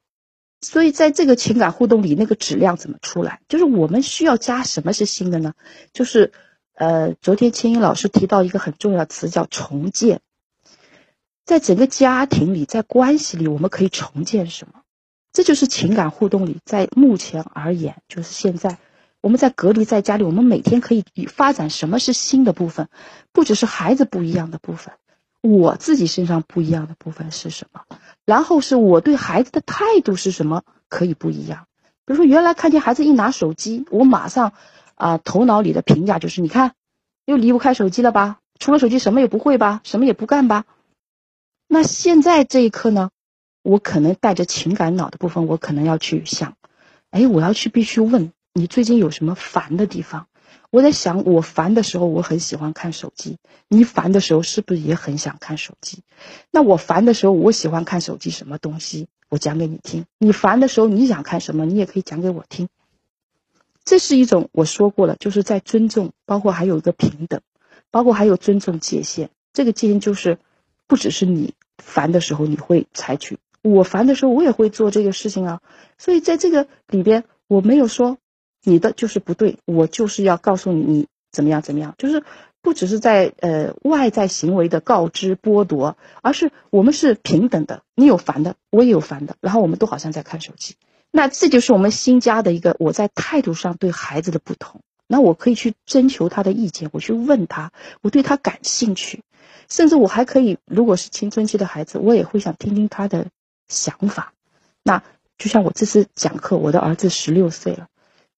[0.61, 3.41] 所以在这个情感互动里，那个质量怎么出来？
[3.49, 5.53] 就是我们需要加什么是新的呢？
[5.91, 6.31] 就是，
[6.73, 10.21] 呃，昨天青音老师提到一个很重要的词叫重建，
[11.43, 14.83] 在整个家庭里，在关系里，我们可以重建什么？
[15.33, 18.77] 这就是情感互动里，在目前而言，就是现在
[19.21, 22.89] 我们在隔离在家里，我们每天可以发展什么是新的部分？
[23.31, 24.95] 不只是孩子不一样的部分。
[25.41, 27.81] 我自己身上不一样的部分是什么？
[28.25, 30.63] 然后是我对孩子的态度是什么？
[30.89, 31.67] 可以不一样。
[32.05, 34.53] 比如说，原来看见孩子一拿手机，我马上
[34.95, 36.73] 啊，头脑里的评价就是：你看，
[37.25, 38.39] 又离不开手机了吧？
[38.59, 39.81] 除了手机什么也不会吧？
[39.83, 40.65] 什么也不干吧？
[41.67, 43.09] 那现在这一刻呢？
[43.63, 46.55] 我可能带着情感脑的部分，我可能要去想：
[47.11, 50.27] 哎，我要去必须问你最近有什么烦的地方。
[50.71, 53.37] 我在想，我烦的时候，我很喜欢看手机。
[53.69, 55.99] 你烦的时候，是不是也很想看手机？
[56.49, 59.07] 那我烦的时候，我喜欢看手机什么东西？
[59.29, 60.05] 我讲给你听。
[60.17, 61.65] 你烦的时候，你想看什么？
[61.65, 62.67] 你也可以讲给我听。
[63.85, 67.41] 这是一种我说过了，就是在尊重，包括还有一个平等，
[67.89, 69.29] 包括还有尊重界限。
[69.53, 70.39] 这个界限就是，
[70.87, 75.61] 不只是你烦的时候你会采取，我烦的时候我也会做这个事情啊。
[75.97, 78.17] 所以在这个里边，我没有说。
[78.63, 82.23] 你的就是不对，我就是要告诉你你怎么样怎么样，就是
[82.61, 90.75] 不只是在呃外在行为的告知剥夺，而是我们是平等的，你有烦的，我也有烦的，然后我们都好像在看手机，
[91.09, 97.71] 那这就是我们新加的一个我在态度上对孩子的不同，那我可以去征求他的意见，我去问他，
[98.01, 99.23] 我对他感兴趣，
[99.69, 103.27] 甚至我还可以，如果是青春期的孩子，我也会想听听他的
[103.67, 104.33] 想法，
[104.83, 105.01] 那
[105.37, 107.87] 就像我这次讲课，我的儿子十六岁了。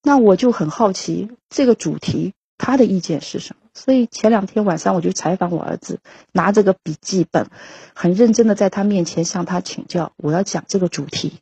[0.03, 5.99] 那我就很好奇这个主题他的意见是什么，所以前两天晚上我就采访我儿子，
[6.31, 7.47] 拿着个笔记本，
[7.95, 11.39] 很认真的在他面前向他请教，我要讲这个主题。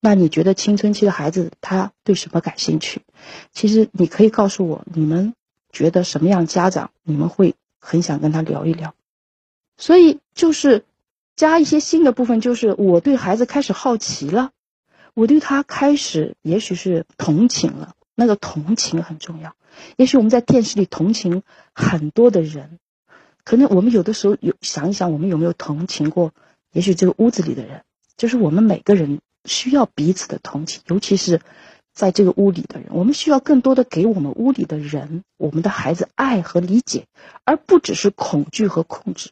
[0.00, 3.02] 那你觉得青春期的孩子他对什么感兴趣？
[3.52, 5.34] 其实你可以告诉我，你们
[5.72, 8.94] 觉得什么样家长你们会很想跟他聊一聊？
[9.76, 10.84] 所以就是
[11.34, 14.52] 加一些新的部分，就是我对孩子开始好奇了，
[15.12, 17.94] 我对他开始也许是同情了。
[18.16, 19.54] 那个同情很重要。
[19.96, 22.80] 也许我们在电视里同情很多的人，
[23.44, 26.32] 可能我们有的时候有想一想，我们有没有同情过？
[26.72, 27.82] 也许这个屋子里的人，
[28.16, 29.20] 就是我们每个人。
[29.48, 31.40] 需要彼此的同情，尤其是
[31.94, 37.06] 在这个屋里的人，我们需要更多的给我们屋里的人、我们的孩子爱和理解，
[37.44, 39.30] 而不只是恐惧和控制。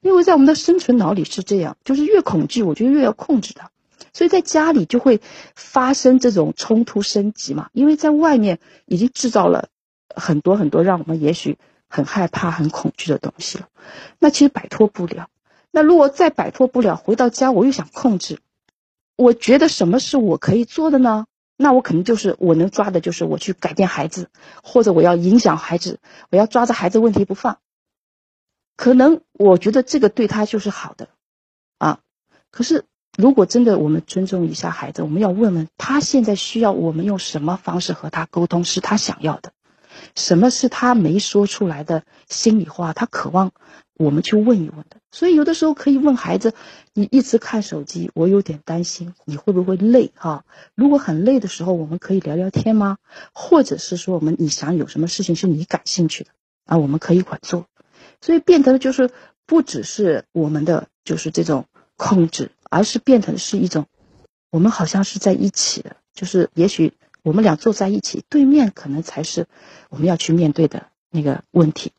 [0.00, 3.72] 因为在我们的生存脑里是这样，就是越恐惧，我觉得越要控制他，
[4.12, 5.20] 所以在家里就会
[5.54, 7.70] 发生这种冲突升级嘛。
[7.72, 9.68] 因为在外面已经制造了
[10.14, 11.58] 很多很多让我们也许
[11.88, 13.68] 很害怕、很恐惧的东西了，
[14.18, 15.28] 那其实摆脱不了。
[15.70, 18.40] 那如果再摆脱不了，回到家我又想控制。
[19.16, 21.26] 我觉得什么是我可以做的呢？
[21.56, 24.30] 那我肯定就是我能抓的，就是我去改变孩子，
[24.62, 25.98] 或者我要影响孩子，
[26.30, 27.58] 我要抓着孩子问题不放。
[28.76, 31.08] 可能我觉得这个对他就是好的，
[31.78, 31.98] 啊，
[32.52, 32.84] 可是
[33.20, 39.50] 如果真的我们尊重一下孩子，我们要问问他现在需要我们用什么方式和他沟通是他想要的，
[40.14, 43.50] 什么是他没说出来的心里话，他渴望。
[43.94, 46.54] 我们去问一问的，所以有的时候可以问孩子
[46.94, 50.12] ：“你一直看手机，我有点担心，你会不会累？
[50.14, 50.44] 哈，
[50.76, 52.98] 如果很累的时候，我们可以聊聊天吗？
[53.32, 56.30] 或者是说，我们你想有什么事情是你感兴趣的
[56.66, 56.78] 啊？
[56.78, 57.66] 我们可以一块做。
[58.20, 59.10] 所以变得就是
[59.46, 61.64] 不只是我们的就是这种
[61.96, 63.86] 控制，而是变成是一种，
[64.50, 69.46] 我们好像是在一起的，就是也许我们俩坐在一起，对面可能才是
[69.88, 71.92] 我们要去面对的那个问题。”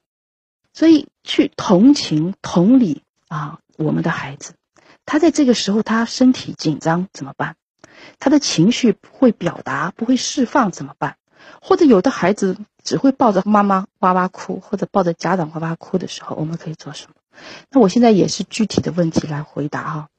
[0.73, 4.53] 所以去同情、同理啊，我们的孩子，
[5.05, 7.55] 他在这个时候他身体紧张怎么办？
[8.19, 11.17] 他的情绪不会表达、不会释放怎么办？
[11.62, 17.15] 或者有的孩子只会抱着妈妈哇哇哭，或者抱着家长哇哇哭的时候，我们可以做什么？
[17.69, 20.10] 那我现在也是具体的问题来回答哈。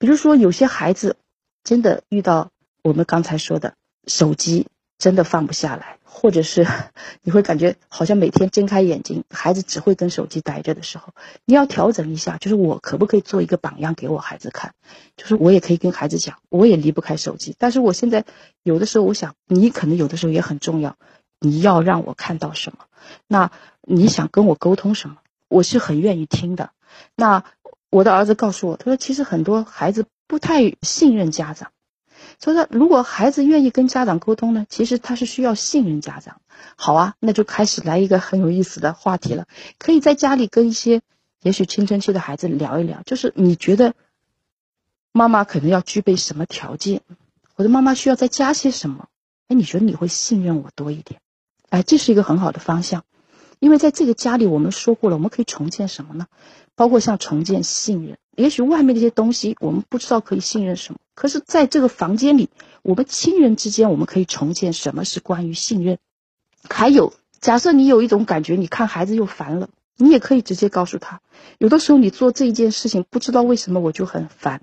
[0.00, 1.14] 比如说有些孩子
[1.62, 2.50] 真的遇到
[2.82, 3.74] 我们刚才说的
[4.08, 4.66] 手机。
[5.00, 6.66] 真的放不下来，或者是
[7.24, 11.14] 你会感觉好像每天睁开眼睛，孩子只会跟手机待着的时候，
[11.46, 14.74] 你要调整一下，就是我可不可以做一个榜样给我孩子看？
[15.16, 18.26] 就是我也可以跟孩子讲，我也离不开手机，但是我现在
[18.62, 20.98] 有的时候，我想你可能有的时候也很重要，
[21.38, 22.84] 你要让我看到什么？
[23.26, 25.16] 那你想跟我沟通什么？
[25.48, 26.72] 我是很愿意听的。
[27.16, 27.44] 那
[27.90, 31.72] 我的儿子告诉我，他说其实很多孩子不太信任家长。
[32.38, 36.40] 所以说，如果孩子愿意跟家长沟通呢，其实他是需要信任家长。
[36.76, 39.46] 好啊，那就开始来一个很有意思的话题了。
[39.78, 41.02] 可以在家里跟一些
[41.42, 43.94] 也许青春期的孩子聊一聊，就是你觉得
[45.12, 47.02] 妈妈可能要具备什么条件，
[47.54, 49.08] 或者妈妈需要再加些什么？
[49.48, 51.20] 哎，你觉得你会信任我多一点？
[51.70, 53.04] 哎，这是一个很好的方向，
[53.58, 56.26] 因为在这个家里，我们说过了，我们可以重建什么呢？
[56.80, 58.16] 包括像重建信任。
[58.34, 62.48] 也许外面那些东西我们不知道可以信任什么，可是在这个房间里，
[62.80, 65.98] 我们亲人之间我们可以重建什么是关于信任。
[66.70, 71.20] 还有，假设你有一种感觉，你看孩子又烦了，你也可以直接告诉他。
[71.58, 74.62] 有的时候你做这一件事情，不知道为什么我就很烦，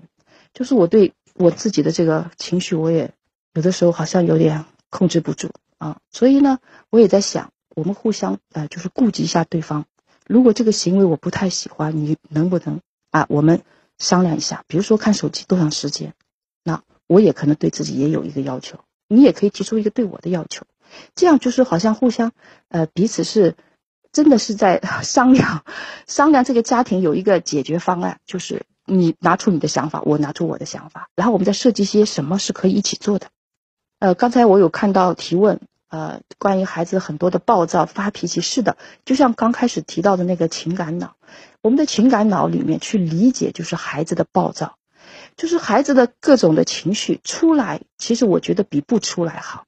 [0.52, 3.12] 就是我对我自己的这个情绪，我也
[3.54, 5.98] 有的时候好像有点控制不住啊。
[6.10, 6.58] 所以呢，
[6.90, 9.86] 我也在想，我们互相呃，就是顾及一下对方。
[10.28, 12.80] 如果这个行为我不太喜欢，你能不能？
[13.10, 13.62] 啊，我们
[13.96, 16.12] 商量一下，比如说看手机多长时间，
[16.62, 20.66] 那我也可能对自己也有一个要求，你也可以提出一个对我的要求，
[21.14, 22.32] 这样就是好像互相，
[22.68, 23.56] 呃，彼此是
[24.12, 25.64] 真的是在商量，
[26.06, 33.28] 商量这个家庭有一个解决方案，就是你拿出你的想法，我拿出我的想法，然后我们再设计些什么是可以一起做的。
[33.98, 35.58] 呃，刚才我有看到提问。
[35.88, 41.16] 呃，关于孩子很多的暴躁、发脾气，是的，就像刚开始提到的那个情感脑，
[41.62, 44.76] 我们的情感脑里面去理解，就是孩子的暴躁，
[45.36, 49.64] 就是孩子的各种的情绪出来，其实我觉得比不出来好。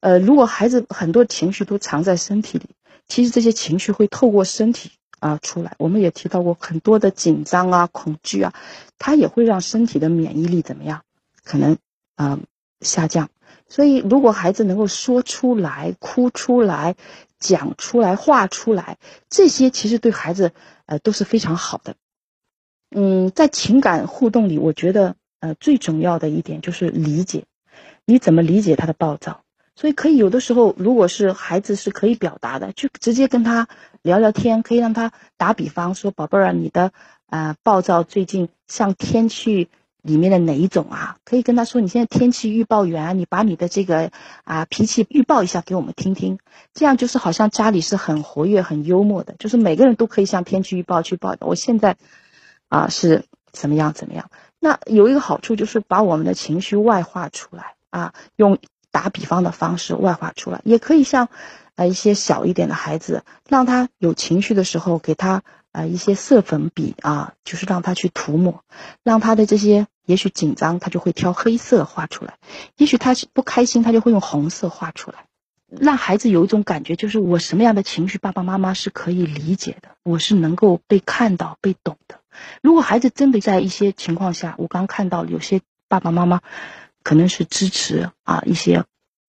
[0.00, 2.70] 呃，如果孩子很多情绪都藏在身体里，
[3.06, 5.74] 其实这些情绪会透过身体啊出来。
[5.76, 8.54] 我们也提到过很多的紧张啊、恐惧啊，
[8.98, 11.02] 它也会让身体的免疫力怎么样？
[11.44, 11.76] 可能
[12.16, 12.38] 啊
[12.80, 13.28] 下降。
[13.70, 16.96] 所以，如果孩子能够说出来、哭出来、
[17.38, 18.98] 讲出来、画出来，
[19.30, 20.52] 这些其实对孩子，
[20.86, 21.94] 呃，都是非常好的。
[22.90, 27.44] 嗯，在情感互动里，我觉得，呃，最重要的一点就是理解，
[28.04, 29.44] 你怎么理解他的暴躁？
[29.76, 33.68] 所以，可以有的时候，如果是孩子是可以表达的，就直接跟他
[34.02, 36.92] 聊聊天，可以让他打比方说：“宝贝儿，你的，
[37.28, 39.68] 呃，暴躁最近像天气
[40.02, 41.16] 里面的哪一种啊？
[41.24, 44.10] 可以跟他说，你现在天气预报员，你把你的这个
[44.44, 46.38] 啊脾气预报一下给我们听听。
[46.72, 51.36] 这样就是好像家里是很活跃、很幽默的，就是每个人都可以向天气预报去报。
[51.40, 51.96] 我现在
[52.68, 54.30] 啊是怎么样怎么样？
[54.58, 58.58] 那有一个好处就是把我们的情绪外化出来啊，用
[58.90, 61.28] 打比方的方式外化出来，也可以像
[61.76, 65.42] 呃一些小一点的孩子，让他有情绪的时候给他。
[65.72, 68.64] 啊，一些色粉笔啊，就是让他去涂抹，
[69.02, 72.34] 让他的这些也许紧张，他就会挑黑色画出来；
[72.76, 75.26] 也许他是不开心，他就会用红色画出来，
[75.68, 82.20] 让孩子有一种感觉，就是我什么样的情绪，爸爸妈妈是可以理解的，我是能够被看到、被懂的。
[82.62, 86.40] 如果孩子真的在一些情况下，我刚看到有些爸爸妈妈
[87.02, 88.84] 可能是支持啊一些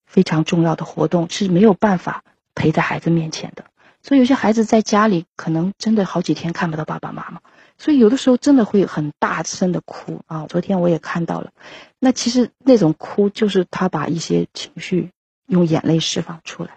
[0.06, 2.24] 非常重要的活动，是没有办法
[2.56, 3.66] 陪在孩子面前的。
[4.04, 7.42] 所以有些孩子在家里可能真的好几天看不到爸爸妈妈，
[7.78, 10.48] 所以有的时候真的会很大声的哭啊。
[10.48, 11.52] 昨天我也看到了，
[12.00, 15.12] 那其实那种哭就是他把一些情绪
[15.46, 16.72] 用眼泪释放出来。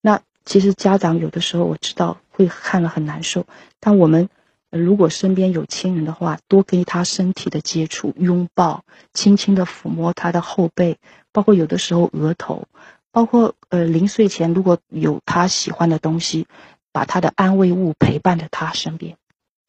[0.00, 3.46] 那其实家长有的时候我知道会看了很难受，
[3.80, 4.28] 但我们
[4.70, 10.98] 如果身边有亲人的话，多跟他身体的接触、拥抱、轻轻的抚摸他的后背，
[11.32, 12.66] 包括有的时候额头。
[13.12, 16.46] 包括呃临睡前如果有他喜欢的东西，
[16.92, 19.16] 把他的安慰物陪伴在他身边，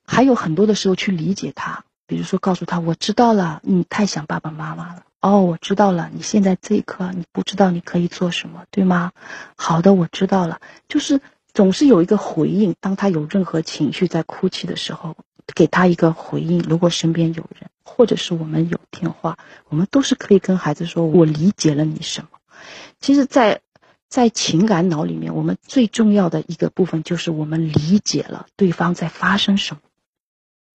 [0.05, 5.03] 还有很多的时候去理解他，比如说告诉他我知道了，你太想爸爸妈妈了。
[5.21, 9.11] 哦，我知道了，你现在这一刻你不知道你可以做什么，对吗？
[9.57, 11.19] 好的，我知道了，就是
[11.53, 15.17] 总是有一个回应，当他有任何情绪在哭泣的时候，
[15.53, 16.59] 给他一个回应。
[16.59, 19.37] 如果身边有人，或者是我们有电话，
[19.67, 22.38] 我们都是可以跟孩子说，我理解了你什么。
[22.99, 23.61] 其实，在
[24.09, 29.81] 在情感脑里面，我们最重要的一个部分就是我们理解了对方在发生什么。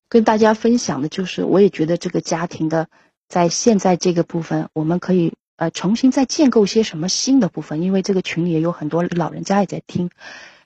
[0.09, 2.89] 跟大家分享的就是，我也觉得这个家庭的
[3.29, 7.83] 在现在这个部分，我们可以呃重新再建构些什么新的部分。
[7.83, 10.11] 因为这个群里也有很多老人家也在听，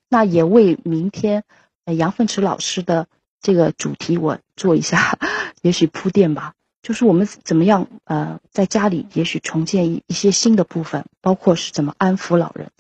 [0.09, 1.45] 那也为明天
[1.87, 3.09] 杨凤池老师的
[3.41, 5.19] 这个主题我做一下，
[5.63, 6.55] 也许铺垫吧。
[6.89, 12.71] 就是我们怎么样呃，在家里也许重建一一些新的部分，包括是怎么安抚老人。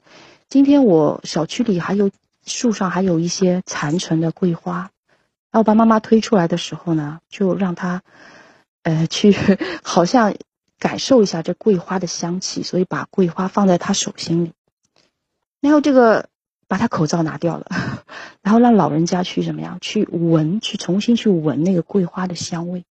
[0.48, 2.10] 今天我小区里还有
[2.46, 4.90] 树上还有一些残存的桂花，
[5.50, 8.02] 然后把妈妈推出来的时候呢，就让她
[8.82, 9.36] 呃去
[9.84, 10.34] 好像
[10.78, 14.52] 感受一下这桂花的香气，所以把桂花放在他手心里，
[15.60, 16.30] 然后这个
[16.66, 17.66] 把他口罩拿掉了，
[18.40, 22.84] 然后让老人家去怎么样去闻，去重新去闻那个桂花的香味。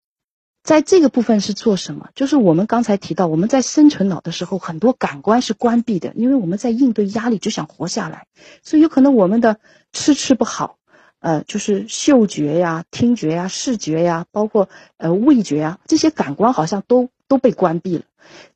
[0.65, 2.09] 在这个部分是做什么？
[2.15, 8.27] 就是我们刚才提到，我们在生存脑的时候，很多感官是关闭的，因为我们在应对压力，就想活下来，
[8.63, 9.59] 所以有可能我们的
[9.93, 10.79] 吃吃不好，
[11.21, 18.05] 呃，就是嗅觉呀、听觉呀、视觉呀，包括呃味觉呀，这些感官好像都都被关闭了。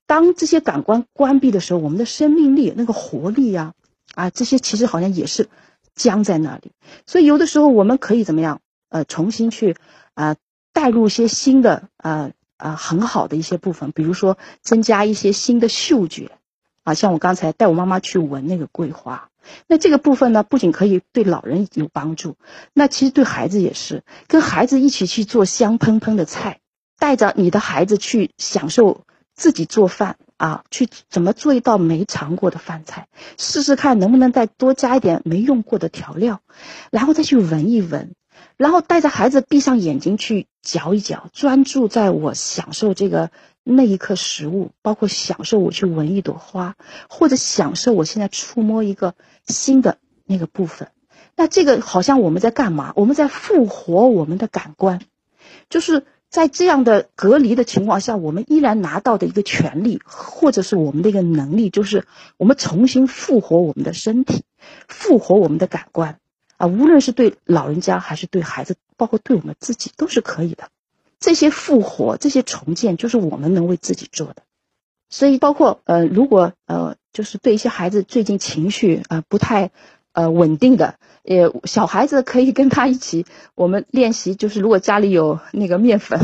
[0.07, 3.75] 当这些感官关闭的时候，我们的生命力、那个活力呀，
[4.15, 5.51] 啊，这些其实好像也是
[5.95, 6.73] 僵在那里。
[7.05, 8.63] 所以有的时候我们可以怎么样？
[8.89, 9.77] 呃，重新去
[10.15, 10.37] 啊。
[10.79, 16.31] 带入一些新的呃呃很好的一些部分，比如说增加一些新的嗅觉，
[16.85, 19.29] 啊，像我刚才带我妈妈去闻那个桂花，
[19.67, 22.37] 那这个部分呢，不仅可以对老人有帮助，
[22.75, 26.61] 那其实对孩子也是，跟孩子一起去做香喷喷的菜，
[26.97, 29.01] 带着你的孩子去享受
[29.35, 36.41] 自己做饭啊，去怎么做一道没尝过的饭菜，试试看能不能再多加一点没用过的调料，
[36.93, 38.15] 然后再去闻一闻。
[38.57, 43.31] 然后带着孩子闭上眼睛去嚼一嚼，专注在我享受这个
[43.65, 46.77] 那一刻食物，包括享受我去闻一朵花，
[47.09, 49.15] 或者享受我现在触摸一个
[49.47, 49.97] 新的
[50.27, 50.89] 那个部分。
[51.37, 52.93] 那这个好像我们在干嘛？
[52.97, 55.01] 我们在复活我们的感官，
[55.71, 62.05] 就是在这样的隔离的情况下，我们依然拿到的一个权利，或者是我们的一个能力，就是
[62.37, 64.43] 我们重新复活我们的身体，
[64.87, 66.19] 复活我们的感官。
[66.59, 70.69] 啊，无论是对老人家还是对孩子，包括对我们自己，都是可以的。
[71.21, 74.43] 这些复活、这些重建，就是我们能为自己做的。
[75.09, 79.71] 所以，包括呃，如果呃，就是对一些孩子最近情绪啊不太
[80.13, 86.21] 呃稳定的，也小孩子可以跟他一起，我们练习，就是如果家里有那个面粉，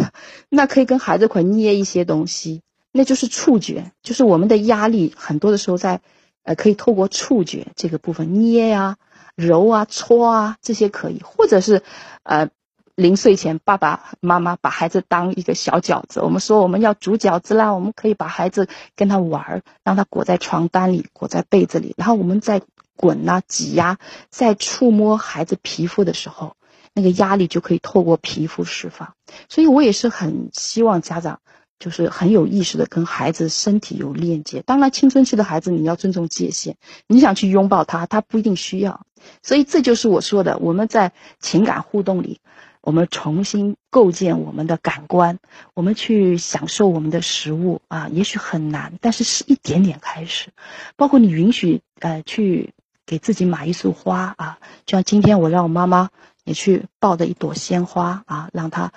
[0.49, 2.61] 那可以跟孩子一块捏一些东西，
[2.93, 6.03] 那就是触觉，就是我们的压力很多的时候在
[6.43, 8.97] 呃，可以透过触觉这个部分捏呀。
[9.37, 11.83] 揉啊搓啊这些可以，或者是，
[12.23, 12.51] 呃，
[12.95, 22.63] 临睡前爸爸妈妈把孩子当一个小饺子，我们说我们要煮饺子啦，我们可以把孩子跟他玩儿，让他裹在床单里，裹在被子里，然后我们再
[22.97, 23.99] 滚啊挤压，
[24.31, 26.55] 在触摸孩子皮肤的时候，
[26.93, 29.15] 那个压力就可以透过皮肤释放。
[29.49, 31.41] 所以我也是很希望家长
[31.85, 34.63] 就是很有意识的跟孩子身体有链接。
[34.63, 36.77] 当然，青春期的孩子你要尊重界限，
[37.07, 39.05] 你想去拥抱他，他不一定需要。
[39.43, 42.41] 所以这就是我说的，我们在情感互动里。
[42.81, 45.39] 我们重新构建我们的感官，
[45.75, 50.51] 我们去享受我们的食物啊，也许很难，但是是一点点开始。
[50.97, 52.75] 包括你允许呃去
[53.07, 56.11] 给自己买一束花啊，就像今天我让我妈妈
[56.45, 58.93] 也去抱着一朵鲜花啊，让她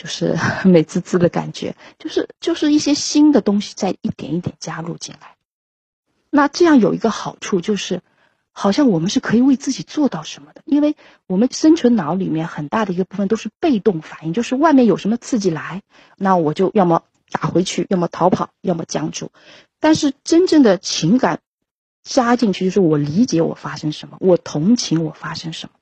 [0.00, 5.34] 就是 美滋滋的感觉，就是就是一些新的东西在一点一点加入进来。
[6.30, 8.00] 那这样有一个好处就是。
[8.52, 10.96] 好像我们是可以为自己做到什么的，因为
[11.28, 15.82] 我们生存脑里面很大的一个部分都是被动反应，就是外面有什么刺激来，
[16.16, 19.30] 那我就要么打回去，要么逃跑，要么僵住。
[19.78, 21.40] 但是真正的情感
[22.02, 25.79] 加进去，就是我理解我发生什么，我同情我发生什么。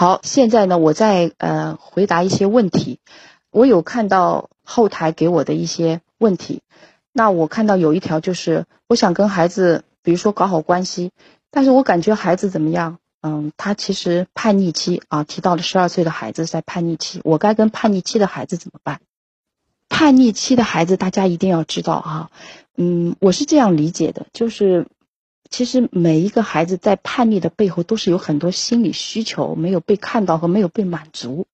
[0.00, 3.00] 好，现在呢，我在呃回答一些问题。
[3.50, 6.62] 我有看到后台给我的一些问题，
[7.12, 11.10] 那我看到有一条就是，我想跟孩子，比如说搞好关系。
[11.50, 12.98] 但是我感觉孩子怎么样？
[13.22, 19.00] 嗯，他其实叛逆期啊，提到了十二岁的孩子在叛逆期，我该跟叛逆期的孩子怎么办？
[19.88, 22.30] 叛逆期的孩子，大家一定要知道啊，
[22.76, 24.86] 嗯，我是这样理解的，就是
[25.50, 31.46] 其实每一个孩子在叛逆的背后，都是有很多心理需求没有被看到和没有被满足。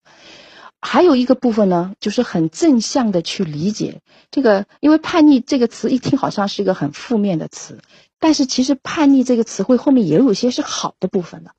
[0.87, 7.79] 还有一个部分呢，就是很正向的去理解这个，因为叛逆这个词一听好像是一个很负面的词。
[8.21, 11.53] 但是其实叛逆这个词汇后面也有一些是好的部分的，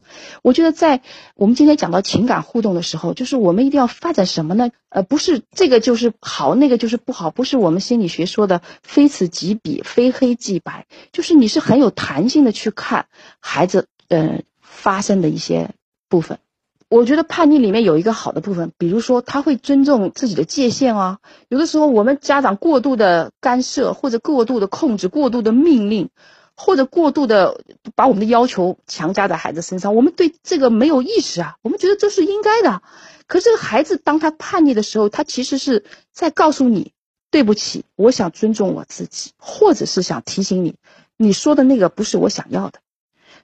[0.44, 1.02] 我觉得在
[1.36, 4.70] 我们今天讲到情感互动的时候，就是我们一定要发展什么呢？
[4.90, 13.08] 呃，不是这个就是好，那个就是不好，不是我们心理学说的非此即彼、非黑即白，就是你是很有弹性的去看
[13.40, 15.72] 孩子呃发生的一些
[16.10, 16.40] 部分。
[16.90, 21.20] 我觉得叛逆里面有一个好的部分，比如说他会尊重自己的界限啊。
[21.50, 26.10] 有的时候我们家长过度的干涉或者过度的控制、过度的命令。
[26.58, 27.60] 或者过度的
[27.96, 32.82] 把我们的要求强加在孩子身上，我们对这个没有意识啊，我们觉得这是应该的。
[33.28, 35.84] 可是孩子当他叛逆的时候，他其实是
[36.14, 36.94] 在告诉你，
[37.30, 40.76] 对不起，我想尊重我自己，或者是想提醒你，
[41.18, 42.80] 你说的那个不是我想要的。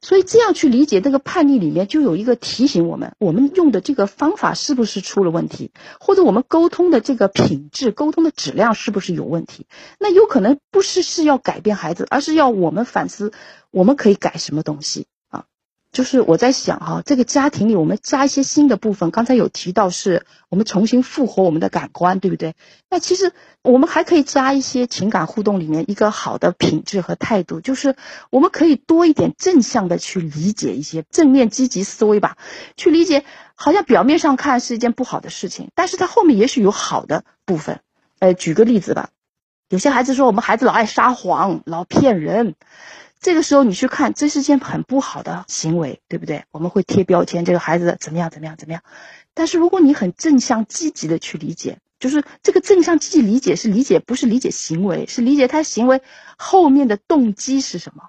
[0.01, 9.67] 所以这样去理解这个叛逆里面，就有一个提醒我们：我们用的这个方法是不是出了问题，或者我们沟通的这个品质、沟通的质量是不是有问题？
[9.99, 13.31] 那有可能不是是要改变孩子，而是要我们反思，
[13.69, 15.05] 我们可以改什么东西。
[15.91, 19.11] 就是我在想哈，这个家庭里我们加一些新的部分。
[19.11, 22.55] 刚才有提到是我们重新复活我们的感官，对不对？
[22.89, 27.97] 那其实我们还可以加一些情感互动里面一个好的品质和态度，就是
[28.29, 32.37] 我们可以多一点正向的去理解一些正面积极思维吧，
[32.77, 33.25] 去理解
[33.55, 37.81] 好像表面上看是一件不好的事情，但是它后面也许有好的部分。
[38.19, 39.09] 呃，举个例子吧，
[39.67, 42.55] 有些孩子说我们孩子老爱撒谎，老骗人。
[43.21, 46.45] 这个时候你去看，这是件很不好的行为，对不对？
[46.49, 48.81] 我们会贴标签，这个孩子怎么样怎么样怎么样。
[49.35, 56.01] 但是如果你很正向积极的去理解，就是这个正向积极理解是理解，不是理解行为，是理解他行为
[56.35, 58.05] 后面的动机是什么。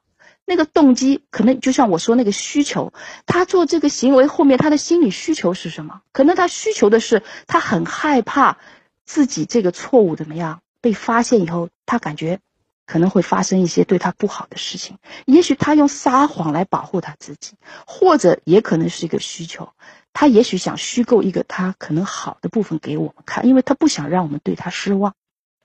[0.47, 2.95] 那个动机可能就像我说那个需求，
[3.27, 6.01] 他做这个行为后面他的心理需求是什么？
[6.13, 8.57] 可能他需求的是他很害怕
[9.05, 12.41] 自己这个错误怎么样被发现以后，他感觉。
[12.87, 17.55] 可能会发生一些对他不好的事情，也许他用撒谎来保护他自己，
[17.87, 19.73] 或者也可能是一个需求，
[20.13, 25.15] 他也许想虚构一个他可能好的部分给我们看，因为他不想让我们对他失望。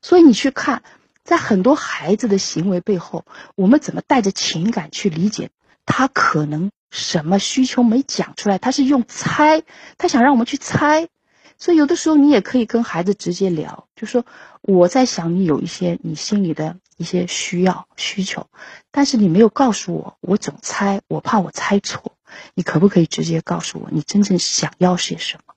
[0.01, 0.83] 所以你去看，
[1.23, 5.49] 在很多孩子的行为背后，我们怎么带着情感去理解
[5.85, 9.63] 他可能什么需求没讲出来，他是用猜，
[9.97, 11.09] 他想让我们去猜。
[11.57, 14.25] 所以有的时候你也可以跟孩子直接聊，就说
[14.61, 18.47] 我在想你有一些你心里的一些需要需求，
[18.91, 22.13] 但是你没有告诉我，我总猜，我怕我猜错，
[22.55, 25.53] 你可不可以直接告诉我你真正想要些什么？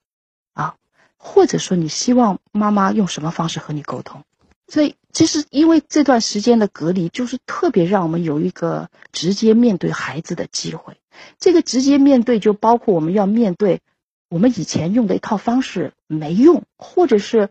[0.53, 0.75] 啊，
[1.17, 4.23] 或者说你希望妈妈用什么方式和你沟通？
[4.69, 10.97] 所以其实因为这段时间的隔离，就是特别让我们有一个直接面对孩子的机会。
[11.39, 13.81] 这个直接面对就包括我们要面对。
[14.29, 17.49] 我们以前用的一套方式没用，或者是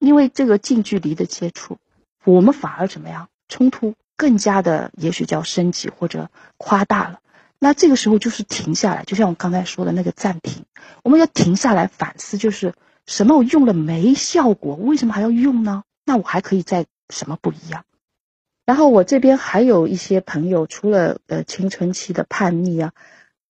[0.00, 1.78] 因为这个近距离的接触，
[2.32, 3.28] 我们反而怎么样？
[3.48, 7.20] 冲突更加的，也许叫升级或者夸大了。
[7.58, 10.64] 那这个时候就是停下来，就像我刚才说的那个暂停，
[11.02, 12.74] 我们要停下来反思，就是
[13.06, 15.84] 什么我用了没效果，为什么还要用呢？
[16.04, 17.84] 那我还可以在什么不一样？
[18.64, 22.92] 然后我这边还有一些朋友，除了呃青春期的叛逆啊，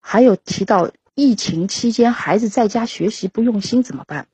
[0.01, 0.91] 还有提到。
[1.19, 4.27] 疫情期间，孩子在家学习不用心怎么办？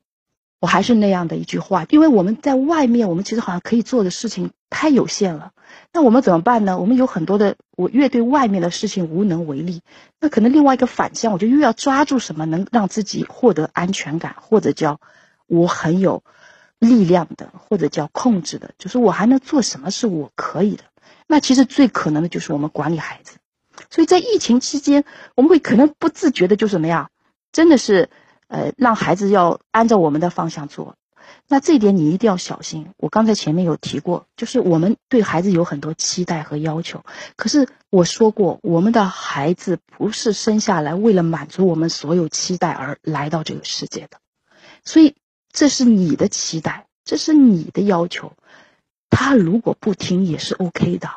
[0.62, 5.50] 我还是那样的一句话，因为我们在外面，我们其实好像可以做的事情太有限了。
[5.92, 6.78] 那我们怎么办呢？
[6.78, 9.80] 我们有很多的，我越对外面的事情无能为力，
[10.20, 15.00] 那可能另外一个反向，我就越要抓住什么能让自己获得安全感，或者叫
[15.48, 16.22] 我很有
[16.78, 20.84] 力量的，或者叫控制的，就是我还能做什么是我可以的。
[21.26, 23.38] 那其实最可能的就是我们管理孩子。
[23.90, 25.02] 所以在疫情期间，
[25.34, 27.10] 我们会可能不自觉的就什么呀，
[27.50, 28.10] 真的是，
[28.52, 30.94] 呃，让孩子要按照我们的方向做。
[31.48, 32.90] 那这一点你一定要小心。
[32.98, 37.02] 我刚才前面有提过，就是我们对孩子有很多期待和要求。
[37.36, 44.18] 可是我说过，我们的孩子不是生下来为了满足我们所有期待而来到这个世界的。
[44.84, 45.16] 所以
[45.50, 48.34] 这是你的期待，这是你的要求。
[49.08, 51.08] 他如果不听也是 OK 的。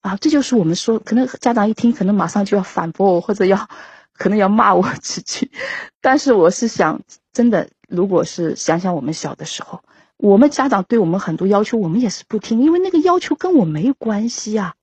[0.00, 3.68] 啊，这就是我们说，可能家长一听，可能马上就要反驳我，或者要，
[4.18, 5.50] 可能要骂我几句。
[6.02, 7.00] 但是我是想，
[7.32, 9.82] 真的，如果是想想我们小的时候，
[10.16, 14.74] 我们家长对我们很多要求，我们也是不听，因为那个要求跟我没关系啊。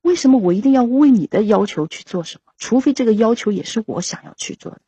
[0.00, 2.52] 为什么我一定要为你的要求去做什么？
[2.56, 4.80] 除非这个要求也是我想要去做的。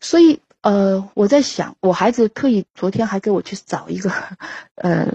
[0.00, 4.10] 所以，呃，我在想，我孩子特意昨天还给我去找一个，
[4.76, 5.14] 呃，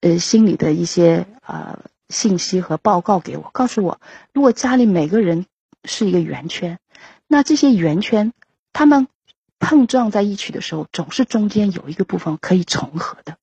[0.00, 1.78] 呃，心理的一些呃。
[2.08, 3.98] 信息和报告给我，告诉我，
[4.34, 5.46] 如果家里每个人
[5.86, 6.78] 是一个圆圈，
[7.32, 8.34] 那这些圆圈，
[8.74, 9.08] 他们
[9.58, 13.38] 碰撞在一起的时候，总是中间有一个部分可以重合的。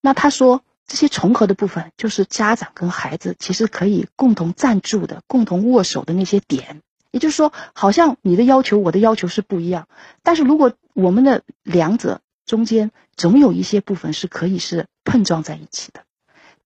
[0.00, 6.80] 那他说，这些重合的部分，就是家长跟孩子其实可以共同赞助的、共同握手的那些点。
[7.10, 9.88] 也就是说，好像你的要求、我的要求是不一样，
[10.22, 16.00] 但是如果我们的两者中间总有一些部分是可以是碰撞在一起的，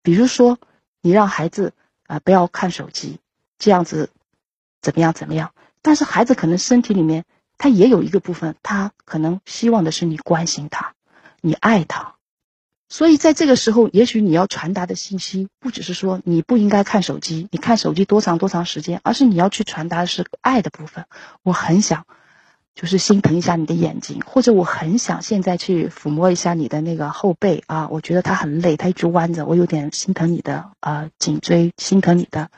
[0.00, 0.58] 比如说。
[1.04, 1.72] 你让孩子
[2.06, 3.18] 啊不要看手机，
[3.58, 4.08] 这样子
[4.80, 5.50] 怎么样怎么样？
[5.82, 7.24] 但是孩子可能身体里面
[7.58, 10.94] 他也有一个部分，他可能希望的是你关心他，
[11.40, 12.14] 你爱他。
[12.88, 21.04] 所以在这个时候，也许你要传达的信息不只是说你不应该看手机，你看手机多长多长时间，而是你要去传达的是爱的部分。
[21.42, 22.06] 我很想。
[22.74, 32.50] 就是心疼一下你的眼睛，或者我很想现在去抚摸一下你的那个后背啊，我觉得他很累，他一直弯着，我有点心疼你的啊颈椎，心疼你的，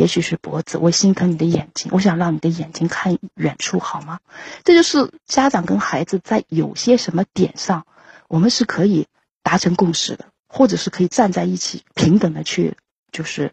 [0.00, 4.20] 也许是脖子，我心疼你的眼睛，我想让你的眼睛看远处，好吗？
[4.64, 7.84] 这就是家长跟孩子在有些什么点上，
[8.26, 9.06] 我们是可以
[9.42, 12.78] 达成共识的，或者是可以站在一起平等的去，
[13.12, 13.52] 就是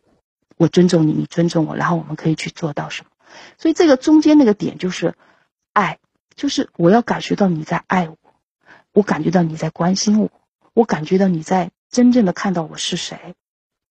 [0.56, 3.10] 我尊重你，你尊重我，然后我们可以去做到什么？
[3.58, 5.16] 所以这个中间那个点就是
[5.74, 6.00] 爱。
[6.38, 8.18] 就是我要感觉到你在爱我，
[8.94, 10.30] 我感觉到你在关心我，
[10.76, 13.34] 我感觉到你在真正的看到我是谁。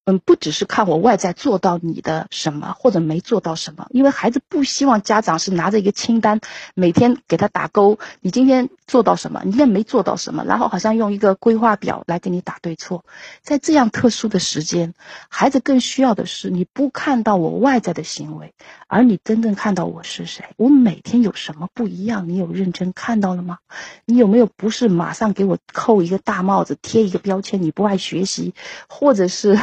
[0.08, 6.38] 嗯，不只是看我外在做到你的什么或者没做到什么，因为孩子不希望家长是拿着一个清单，
[6.76, 13.04] 每天给他打勾，你今天做到什么，你今天没做到什么，然后好像用一个规划表来给你打对错。
[13.42, 14.94] 在这样特殊的时间，
[15.28, 18.54] 孩子更需要的是你不看到我外在的行为，
[18.86, 23.58] 而你真正看到我是谁，我每天有什么不一样，你有认真看到了吗？
[24.04, 28.54] 你有没有不是马上给我扣一个大帽子，贴一个标签，你不爱学习，
[28.88, 29.58] 或者是？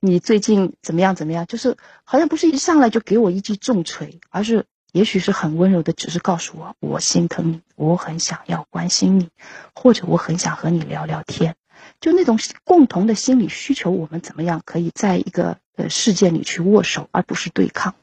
[0.00, 1.14] 你最近怎么样？
[1.14, 1.46] 怎么样？
[1.46, 9.28] 就是好像不是一上来就给我一记重锤，而是也许是很温柔的，只是告诉我我心疼你，我很想要关心你，
[9.74, 11.56] 或者我很想和你聊聊天，
[12.00, 17.94] 就那种共同的心理需求，我们怎么样可以在一个呃事件里去握手，而不是对抗。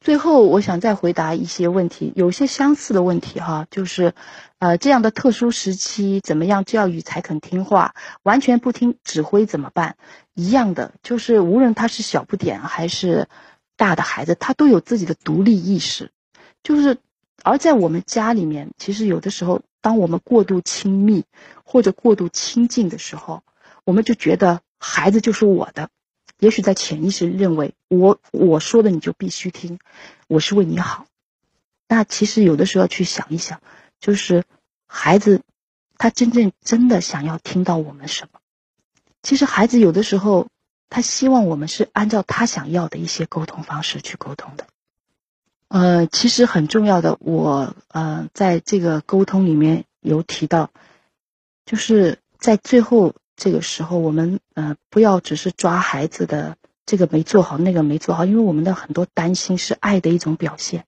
[0.00, 4.12] 最后，我想再回答一些问题，有些相似的问题哈，就是，
[4.58, 7.94] 呃，这样的特殊时期怎么样教育才肯听话？
[8.22, 9.96] 完全不听指挥怎么办？
[10.34, 13.28] 一样的，就是无论他是小不点还是
[13.76, 16.10] 大的孩子，他都有自己的独立意识。
[16.62, 16.98] 就是，
[17.42, 21.24] 而在我们家里面，其实有的时候，当我们过度亲密
[21.64, 23.42] 或者过度亲近的时候，
[23.84, 25.88] 我们就觉得孩子就是我的。
[26.40, 29.78] 也许在潜意识认为我我说的你就必须听，
[30.26, 31.06] 我是为你好。
[31.86, 33.60] 那其实有的时候去想一想，
[34.00, 34.42] 就是
[34.86, 35.42] 孩子
[35.96, 38.40] 他真正真的想要听到我们什么？
[39.24, 40.46] 其实孩子有的时候
[40.88, 44.66] 他希望我们是按照他想要的一些沟通方式去沟通的。
[45.66, 50.70] 呃，其实很重要的，我呃在这个沟通里面有提到，
[51.66, 53.14] 就是在最后。
[53.36, 56.56] 这个时候，我们呃不要只是抓孩子的
[56.86, 60.86] 这个没做好，那个没做好，因为我们的很多担心是爱的一种表现，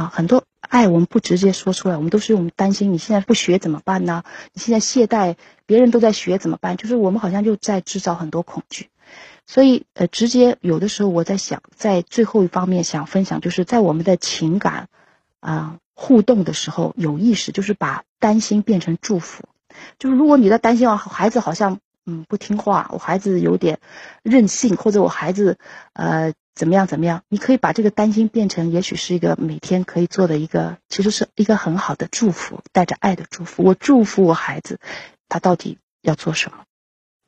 [0.00, 4.22] 啊，很多爱我们不直接说出来，我们都是我们担心你现在不学怎么办呢？
[4.54, 5.36] 你现在懈怠，
[5.66, 6.78] 别人都在学怎么办？
[6.78, 8.88] 就是我们好像就在制造很多恐惧，
[9.46, 14.88] 所以呃，直接有的时候我在想，在最后一方面想分享，就是在我们的情感
[15.40, 19.44] 啊互动的时候，有意识就是把担心变成祝福。
[19.98, 23.80] 就是如果你在担心啊，孩子好像嗯不听话，我孩子有点
[24.22, 25.58] 任性，或者我孩子
[25.92, 33.62] 呃怎么样怎么样，你可以把这个担心变成，也许是一个每天可以做的一个，其实是一个很好的祝福，带着爱的祝福。
[33.62, 34.78] 我祝福我孩子，
[35.28, 36.58] 他到底要做什么？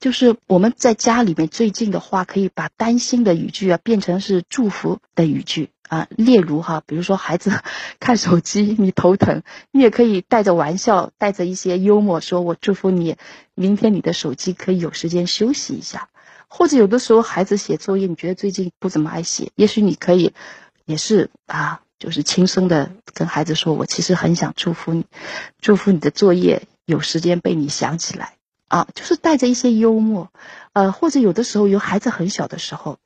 [0.01, 6.09] 就是我们在家里面最近的话，可以把担心的语句啊变成是祝福的语句啊。
[6.11, 7.53] 例如哈，比如说孩子
[8.01, 13.17] 看手机你头疼，你也可以带着玩笑，带着一些幽默，说我祝福你，
[13.55, 16.09] 明天你的手机可以有时间休息一下。
[16.55, 20.35] 或者有的时候孩子写作业，你觉得最近不怎么爱写，也许你可以
[20.85, 25.07] 也是啊，就是轻松的跟孩子说，我其实很想祝福你，
[25.63, 28.35] 祝福你的作业有时间被你想起来。
[28.69, 30.31] 啊，就是带着一些幽默，
[30.75, 32.99] 呃，或者有的时候有孩子很小的时候，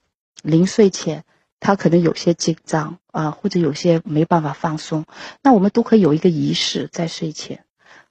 [0.43, 1.25] 临睡前
[1.61, 5.07] 他可能有些紧张啊，或者有些没办法放松，
[5.43, 7.65] 那我们都可以有一个仪式在睡前，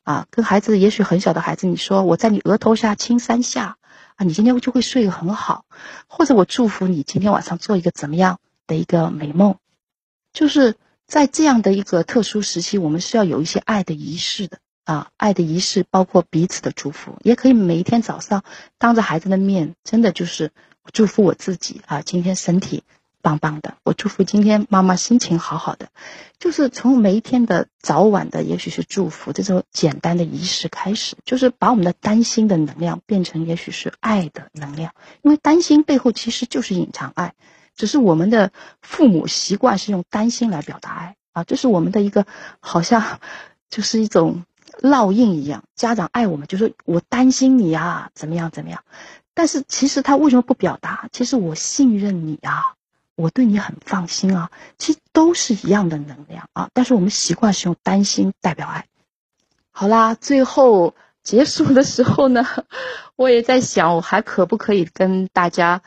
[0.04, 3.78] 啊，跟孩子，也许很小的孩子，你说我在你额头下亲三下，
[4.16, 5.66] 啊，你今天就会睡得很好，
[6.08, 9.58] 或者我祝福你今天晚上做一个怎么样的一个美梦，
[10.34, 14.60] 就是在这样的一个特殊时期，我们是要有一些爱的仪式的。
[14.86, 18.44] 啊，爱的仪式包括彼此的祝福，也可以每一天早上
[18.78, 20.52] 当着孩子的面，真的就是
[20.94, 22.84] 祝福我自己啊，今天身体
[23.26, 25.88] 棒棒的，我祝福今天妈妈心情好好的，
[26.38, 37.34] 就是从每一天的早晚的，也许是祝福这种简单的仪式开始，就是把我们的担心的能量变成也许是爱的能量，因为担心背后其实就是隐藏爱，
[37.76, 38.52] 只是我们的
[38.84, 42.28] 父母习惯是用担心来表达爱啊，这是我们的一个
[42.60, 43.20] 好像
[43.72, 44.44] 就是一种。
[44.82, 48.84] 烙印一样，家长爱我们，就是我担心你啊，怎么样怎么样？
[49.34, 51.08] 但是其实他为什么不表达？
[51.14, 52.75] 其实我信任你啊，
[53.16, 56.70] 我对你很放心啊，其实都是一样的能量啊。
[56.74, 58.86] 但是我们习惯是用担心代表爱。
[59.72, 62.46] 好啦，最后结束的时候呢，
[63.16, 65.82] 我也在想，我还可不可以跟大家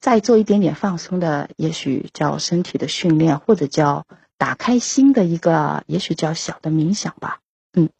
[0.00, 4.06] 再做一点点放松的，也许叫身体的训练，或者叫
[4.38, 7.40] 打开心的一个，也许叫小的冥想吧。
[7.72, 7.90] 嗯，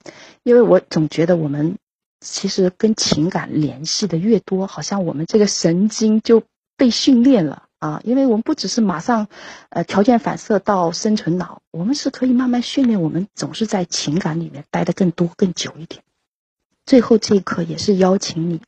[0.43, 1.77] 因为我总觉得我们
[2.21, 6.43] 其实跟情感联系的越多，好像我们这个神经就
[6.79, 8.01] 被训练了啊。
[8.05, 9.29] 因为我们不只是马上，
[9.71, 16.03] 呃，条件反射到生存脑，我们是可以慢慢训练我们总是在情感里面待得更多、更久一点。
[16.85, 18.61] 最后这一刻也是邀请你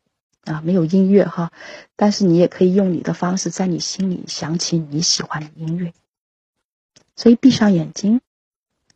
[0.45, 1.53] 啊，没有音乐哈，
[1.97, 5.93] 但是你也可以用你的方式，在你心里想起你喜欢的音乐。
[7.15, 8.21] 所以闭上眼睛，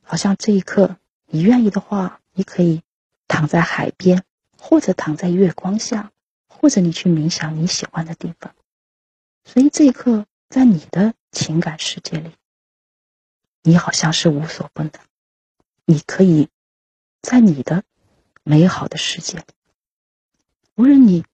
[0.02, 0.96] 好像这一刻。
[1.34, 2.82] 你愿意的话，你可以
[3.26, 4.22] 躺在海边，
[4.58, 6.10] 或者躺在月光下，
[6.46, 8.54] 或者你去冥想你喜欢的地方。
[9.44, 12.32] 所以这一刻，在你的情感世界里，
[13.62, 14.92] 你好像是无所不能。
[15.84, 16.48] 你可以
[17.20, 17.84] 在你的
[18.44, 19.44] 美好的世界里，
[20.74, 21.24] 无论你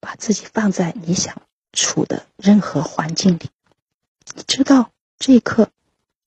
[0.00, 1.40] 把自己放在你想
[1.72, 3.50] 处的任何环境里，
[4.34, 5.70] 你知道这一刻，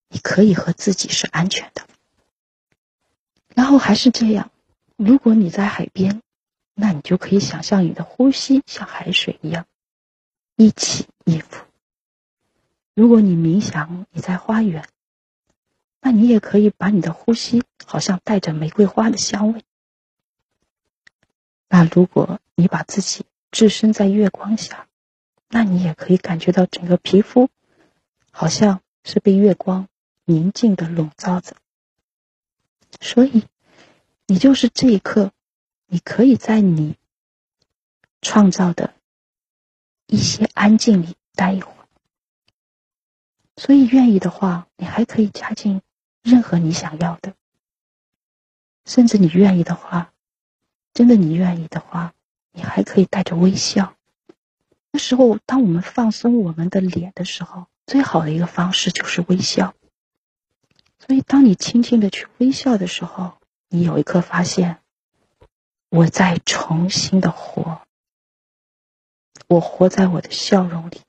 [0.07, 1.85] 你可以和自己是安全的。
[3.53, 4.51] 然后还是这样，
[4.95, 6.21] 如果你在海边，
[6.73, 9.67] 那你就可以想象你的呼吸像海水一样，
[10.55, 11.65] 一起一伏。
[12.93, 14.87] 如果你冥想你在花园，
[15.99, 19.63] 那你也可以把你的呼吸好像带着玫瑰花的香味。
[21.69, 24.87] 那如果你把自己置身在月光下，
[25.49, 27.49] 那你也可以感觉到整个皮肤
[28.31, 29.87] 好像是被月光
[30.25, 31.55] 宁静的笼罩着。
[33.01, 33.43] 所以，
[34.27, 35.31] 你就是这一刻，
[35.87, 36.95] 你可以在你
[38.21, 38.93] 创造的
[40.13, 41.87] 一些安静里待一会儿。
[43.57, 45.81] 所以，愿意的话，你还可以加进
[46.21, 47.33] 任何你想要的，
[48.85, 50.13] 甚至你愿意的话，
[50.93, 52.13] 真的你愿意的话，
[52.51, 53.95] 你还可以带着微笑。
[54.91, 59.73] 那时候，当我们放松我们的脸的时候，最好的一个方式就是微笑。
[60.99, 64.77] 所以，当你轻轻的去微笑的时候，你有一刻发现，
[65.89, 67.81] 我在重新的活，
[69.53, 71.01] 我活在我的笑容里。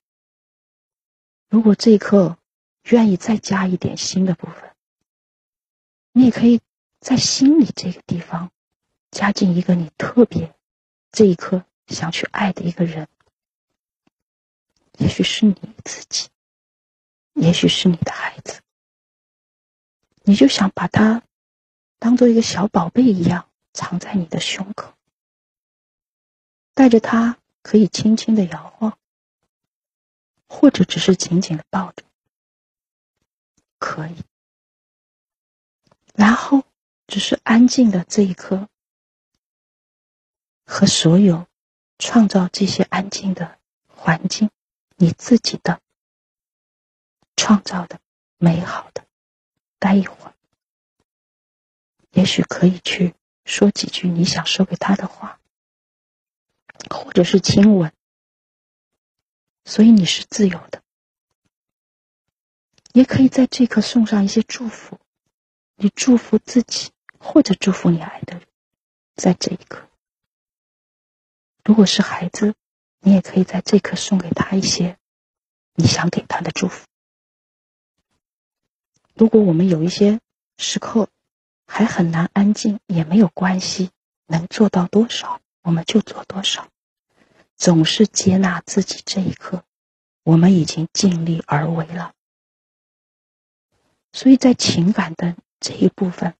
[1.48, 2.36] 如果这一刻
[2.82, 4.74] 愿意再加一点新的部分，
[6.12, 6.60] 你也可以
[7.00, 8.50] 在心里这个地方
[9.10, 10.54] 加进一个你特别
[11.10, 13.08] 这一刻想去爱的一个人，
[14.98, 16.28] 也许是你自己，
[17.32, 18.60] 也许是你的孩子。
[20.22, 21.22] 你就想把它
[21.98, 24.92] 当做一个小宝贝一样藏在你的胸口，
[26.74, 28.98] 带着他可以轻轻的摇晃，
[30.46, 32.04] 或者只是紧紧的抱着，
[33.78, 34.16] 可以。
[36.14, 36.62] 然后
[37.06, 38.68] 只是安静的这一刻，
[40.66, 41.46] 和所有
[41.98, 44.50] 创造这些安静的环境，
[44.96, 45.80] 你自己的
[47.34, 47.98] 创造的
[48.36, 49.06] 美好的，
[49.78, 50.34] 待一会儿，
[52.10, 53.14] 也许可以去
[53.46, 55.40] 说几句你想说给他的话，
[56.90, 57.92] 或者是亲吻。
[59.64, 60.82] 所以你是自由的，
[62.92, 64.98] 也可以在这刻送上一些祝福，
[65.76, 68.46] 你祝福自己，或者祝福你爱的人，
[69.14, 69.88] 在这一刻。
[71.64, 72.54] 如果是孩子，
[73.00, 74.98] 你也可以在这刻送给他一些
[75.74, 76.86] 你想给他的祝福。
[79.14, 80.20] 如果我们有一些
[80.58, 81.08] 时刻
[81.66, 83.90] 还很难安静，也没有关系，
[84.26, 86.68] 能做到多少我们就做多少。
[87.56, 89.64] 总是接纳自己这一刻，
[90.22, 92.12] 我们已经尽力而为了。
[94.12, 96.34] 所以在情感的这一部分，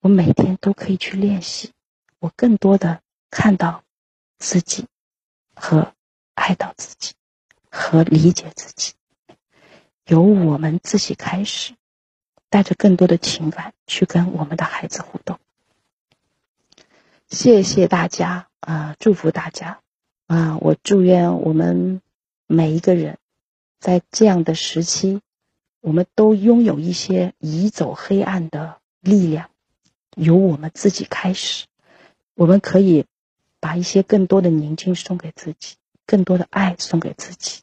[0.00, 1.72] 我每天都可以去练习，
[2.18, 3.02] 我更多的。
[3.30, 3.84] 看到
[4.38, 4.86] 自己
[5.54, 5.94] 和
[6.32, 7.12] 爱到自己
[7.70, 8.94] 和理解自己，
[10.06, 11.74] 由我们自己开始，
[12.48, 15.38] 带着更多的情感去跟我们的孩子互动。
[17.28, 19.80] 谢谢大家啊，祝福大家
[20.26, 20.58] 啊！
[20.60, 22.02] 我祝愿我们
[22.46, 23.16] 每一个人
[23.80, 25.22] 在这样的时期，
[25.80, 29.48] 我们都拥有一些移走黑暗的力量，
[30.16, 31.64] 由我们自己开始，
[32.34, 33.06] 我们可以。
[33.60, 35.74] 把一些更多的宁静送给自己，
[36.06, 37.62] 更多的爱送给自己，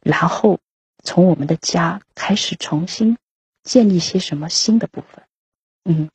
[0.00, 0.60] 然后
[1.02, 3.18] 从我们的家开始重新
[3.64, 5.24] 建立些什么新的部分。
[5.84, 6.08] 嗯，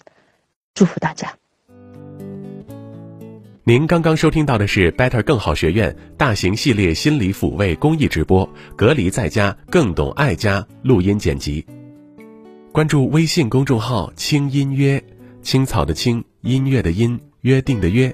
[0.74, 1.39] 祝福大家。
[3.66, 11.66] 您刚刚收听到的是 Better 更好学院大型系列心理抚慰公益直播《隔离在家更懂爱家》录音剪辑。
[12.72, 15.04] 关注微信公众号“轻音约”，
[15.44, 18.14] 青草的青，音乐的音，约定的约。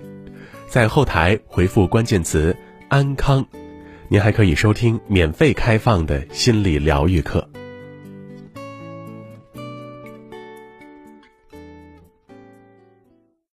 [0.68, 2.54] 在后台回复关键词
[2.89, 3.46] “安康”，
[4.10, 7.48] 您还可以收听免费开放的心理疗愈课。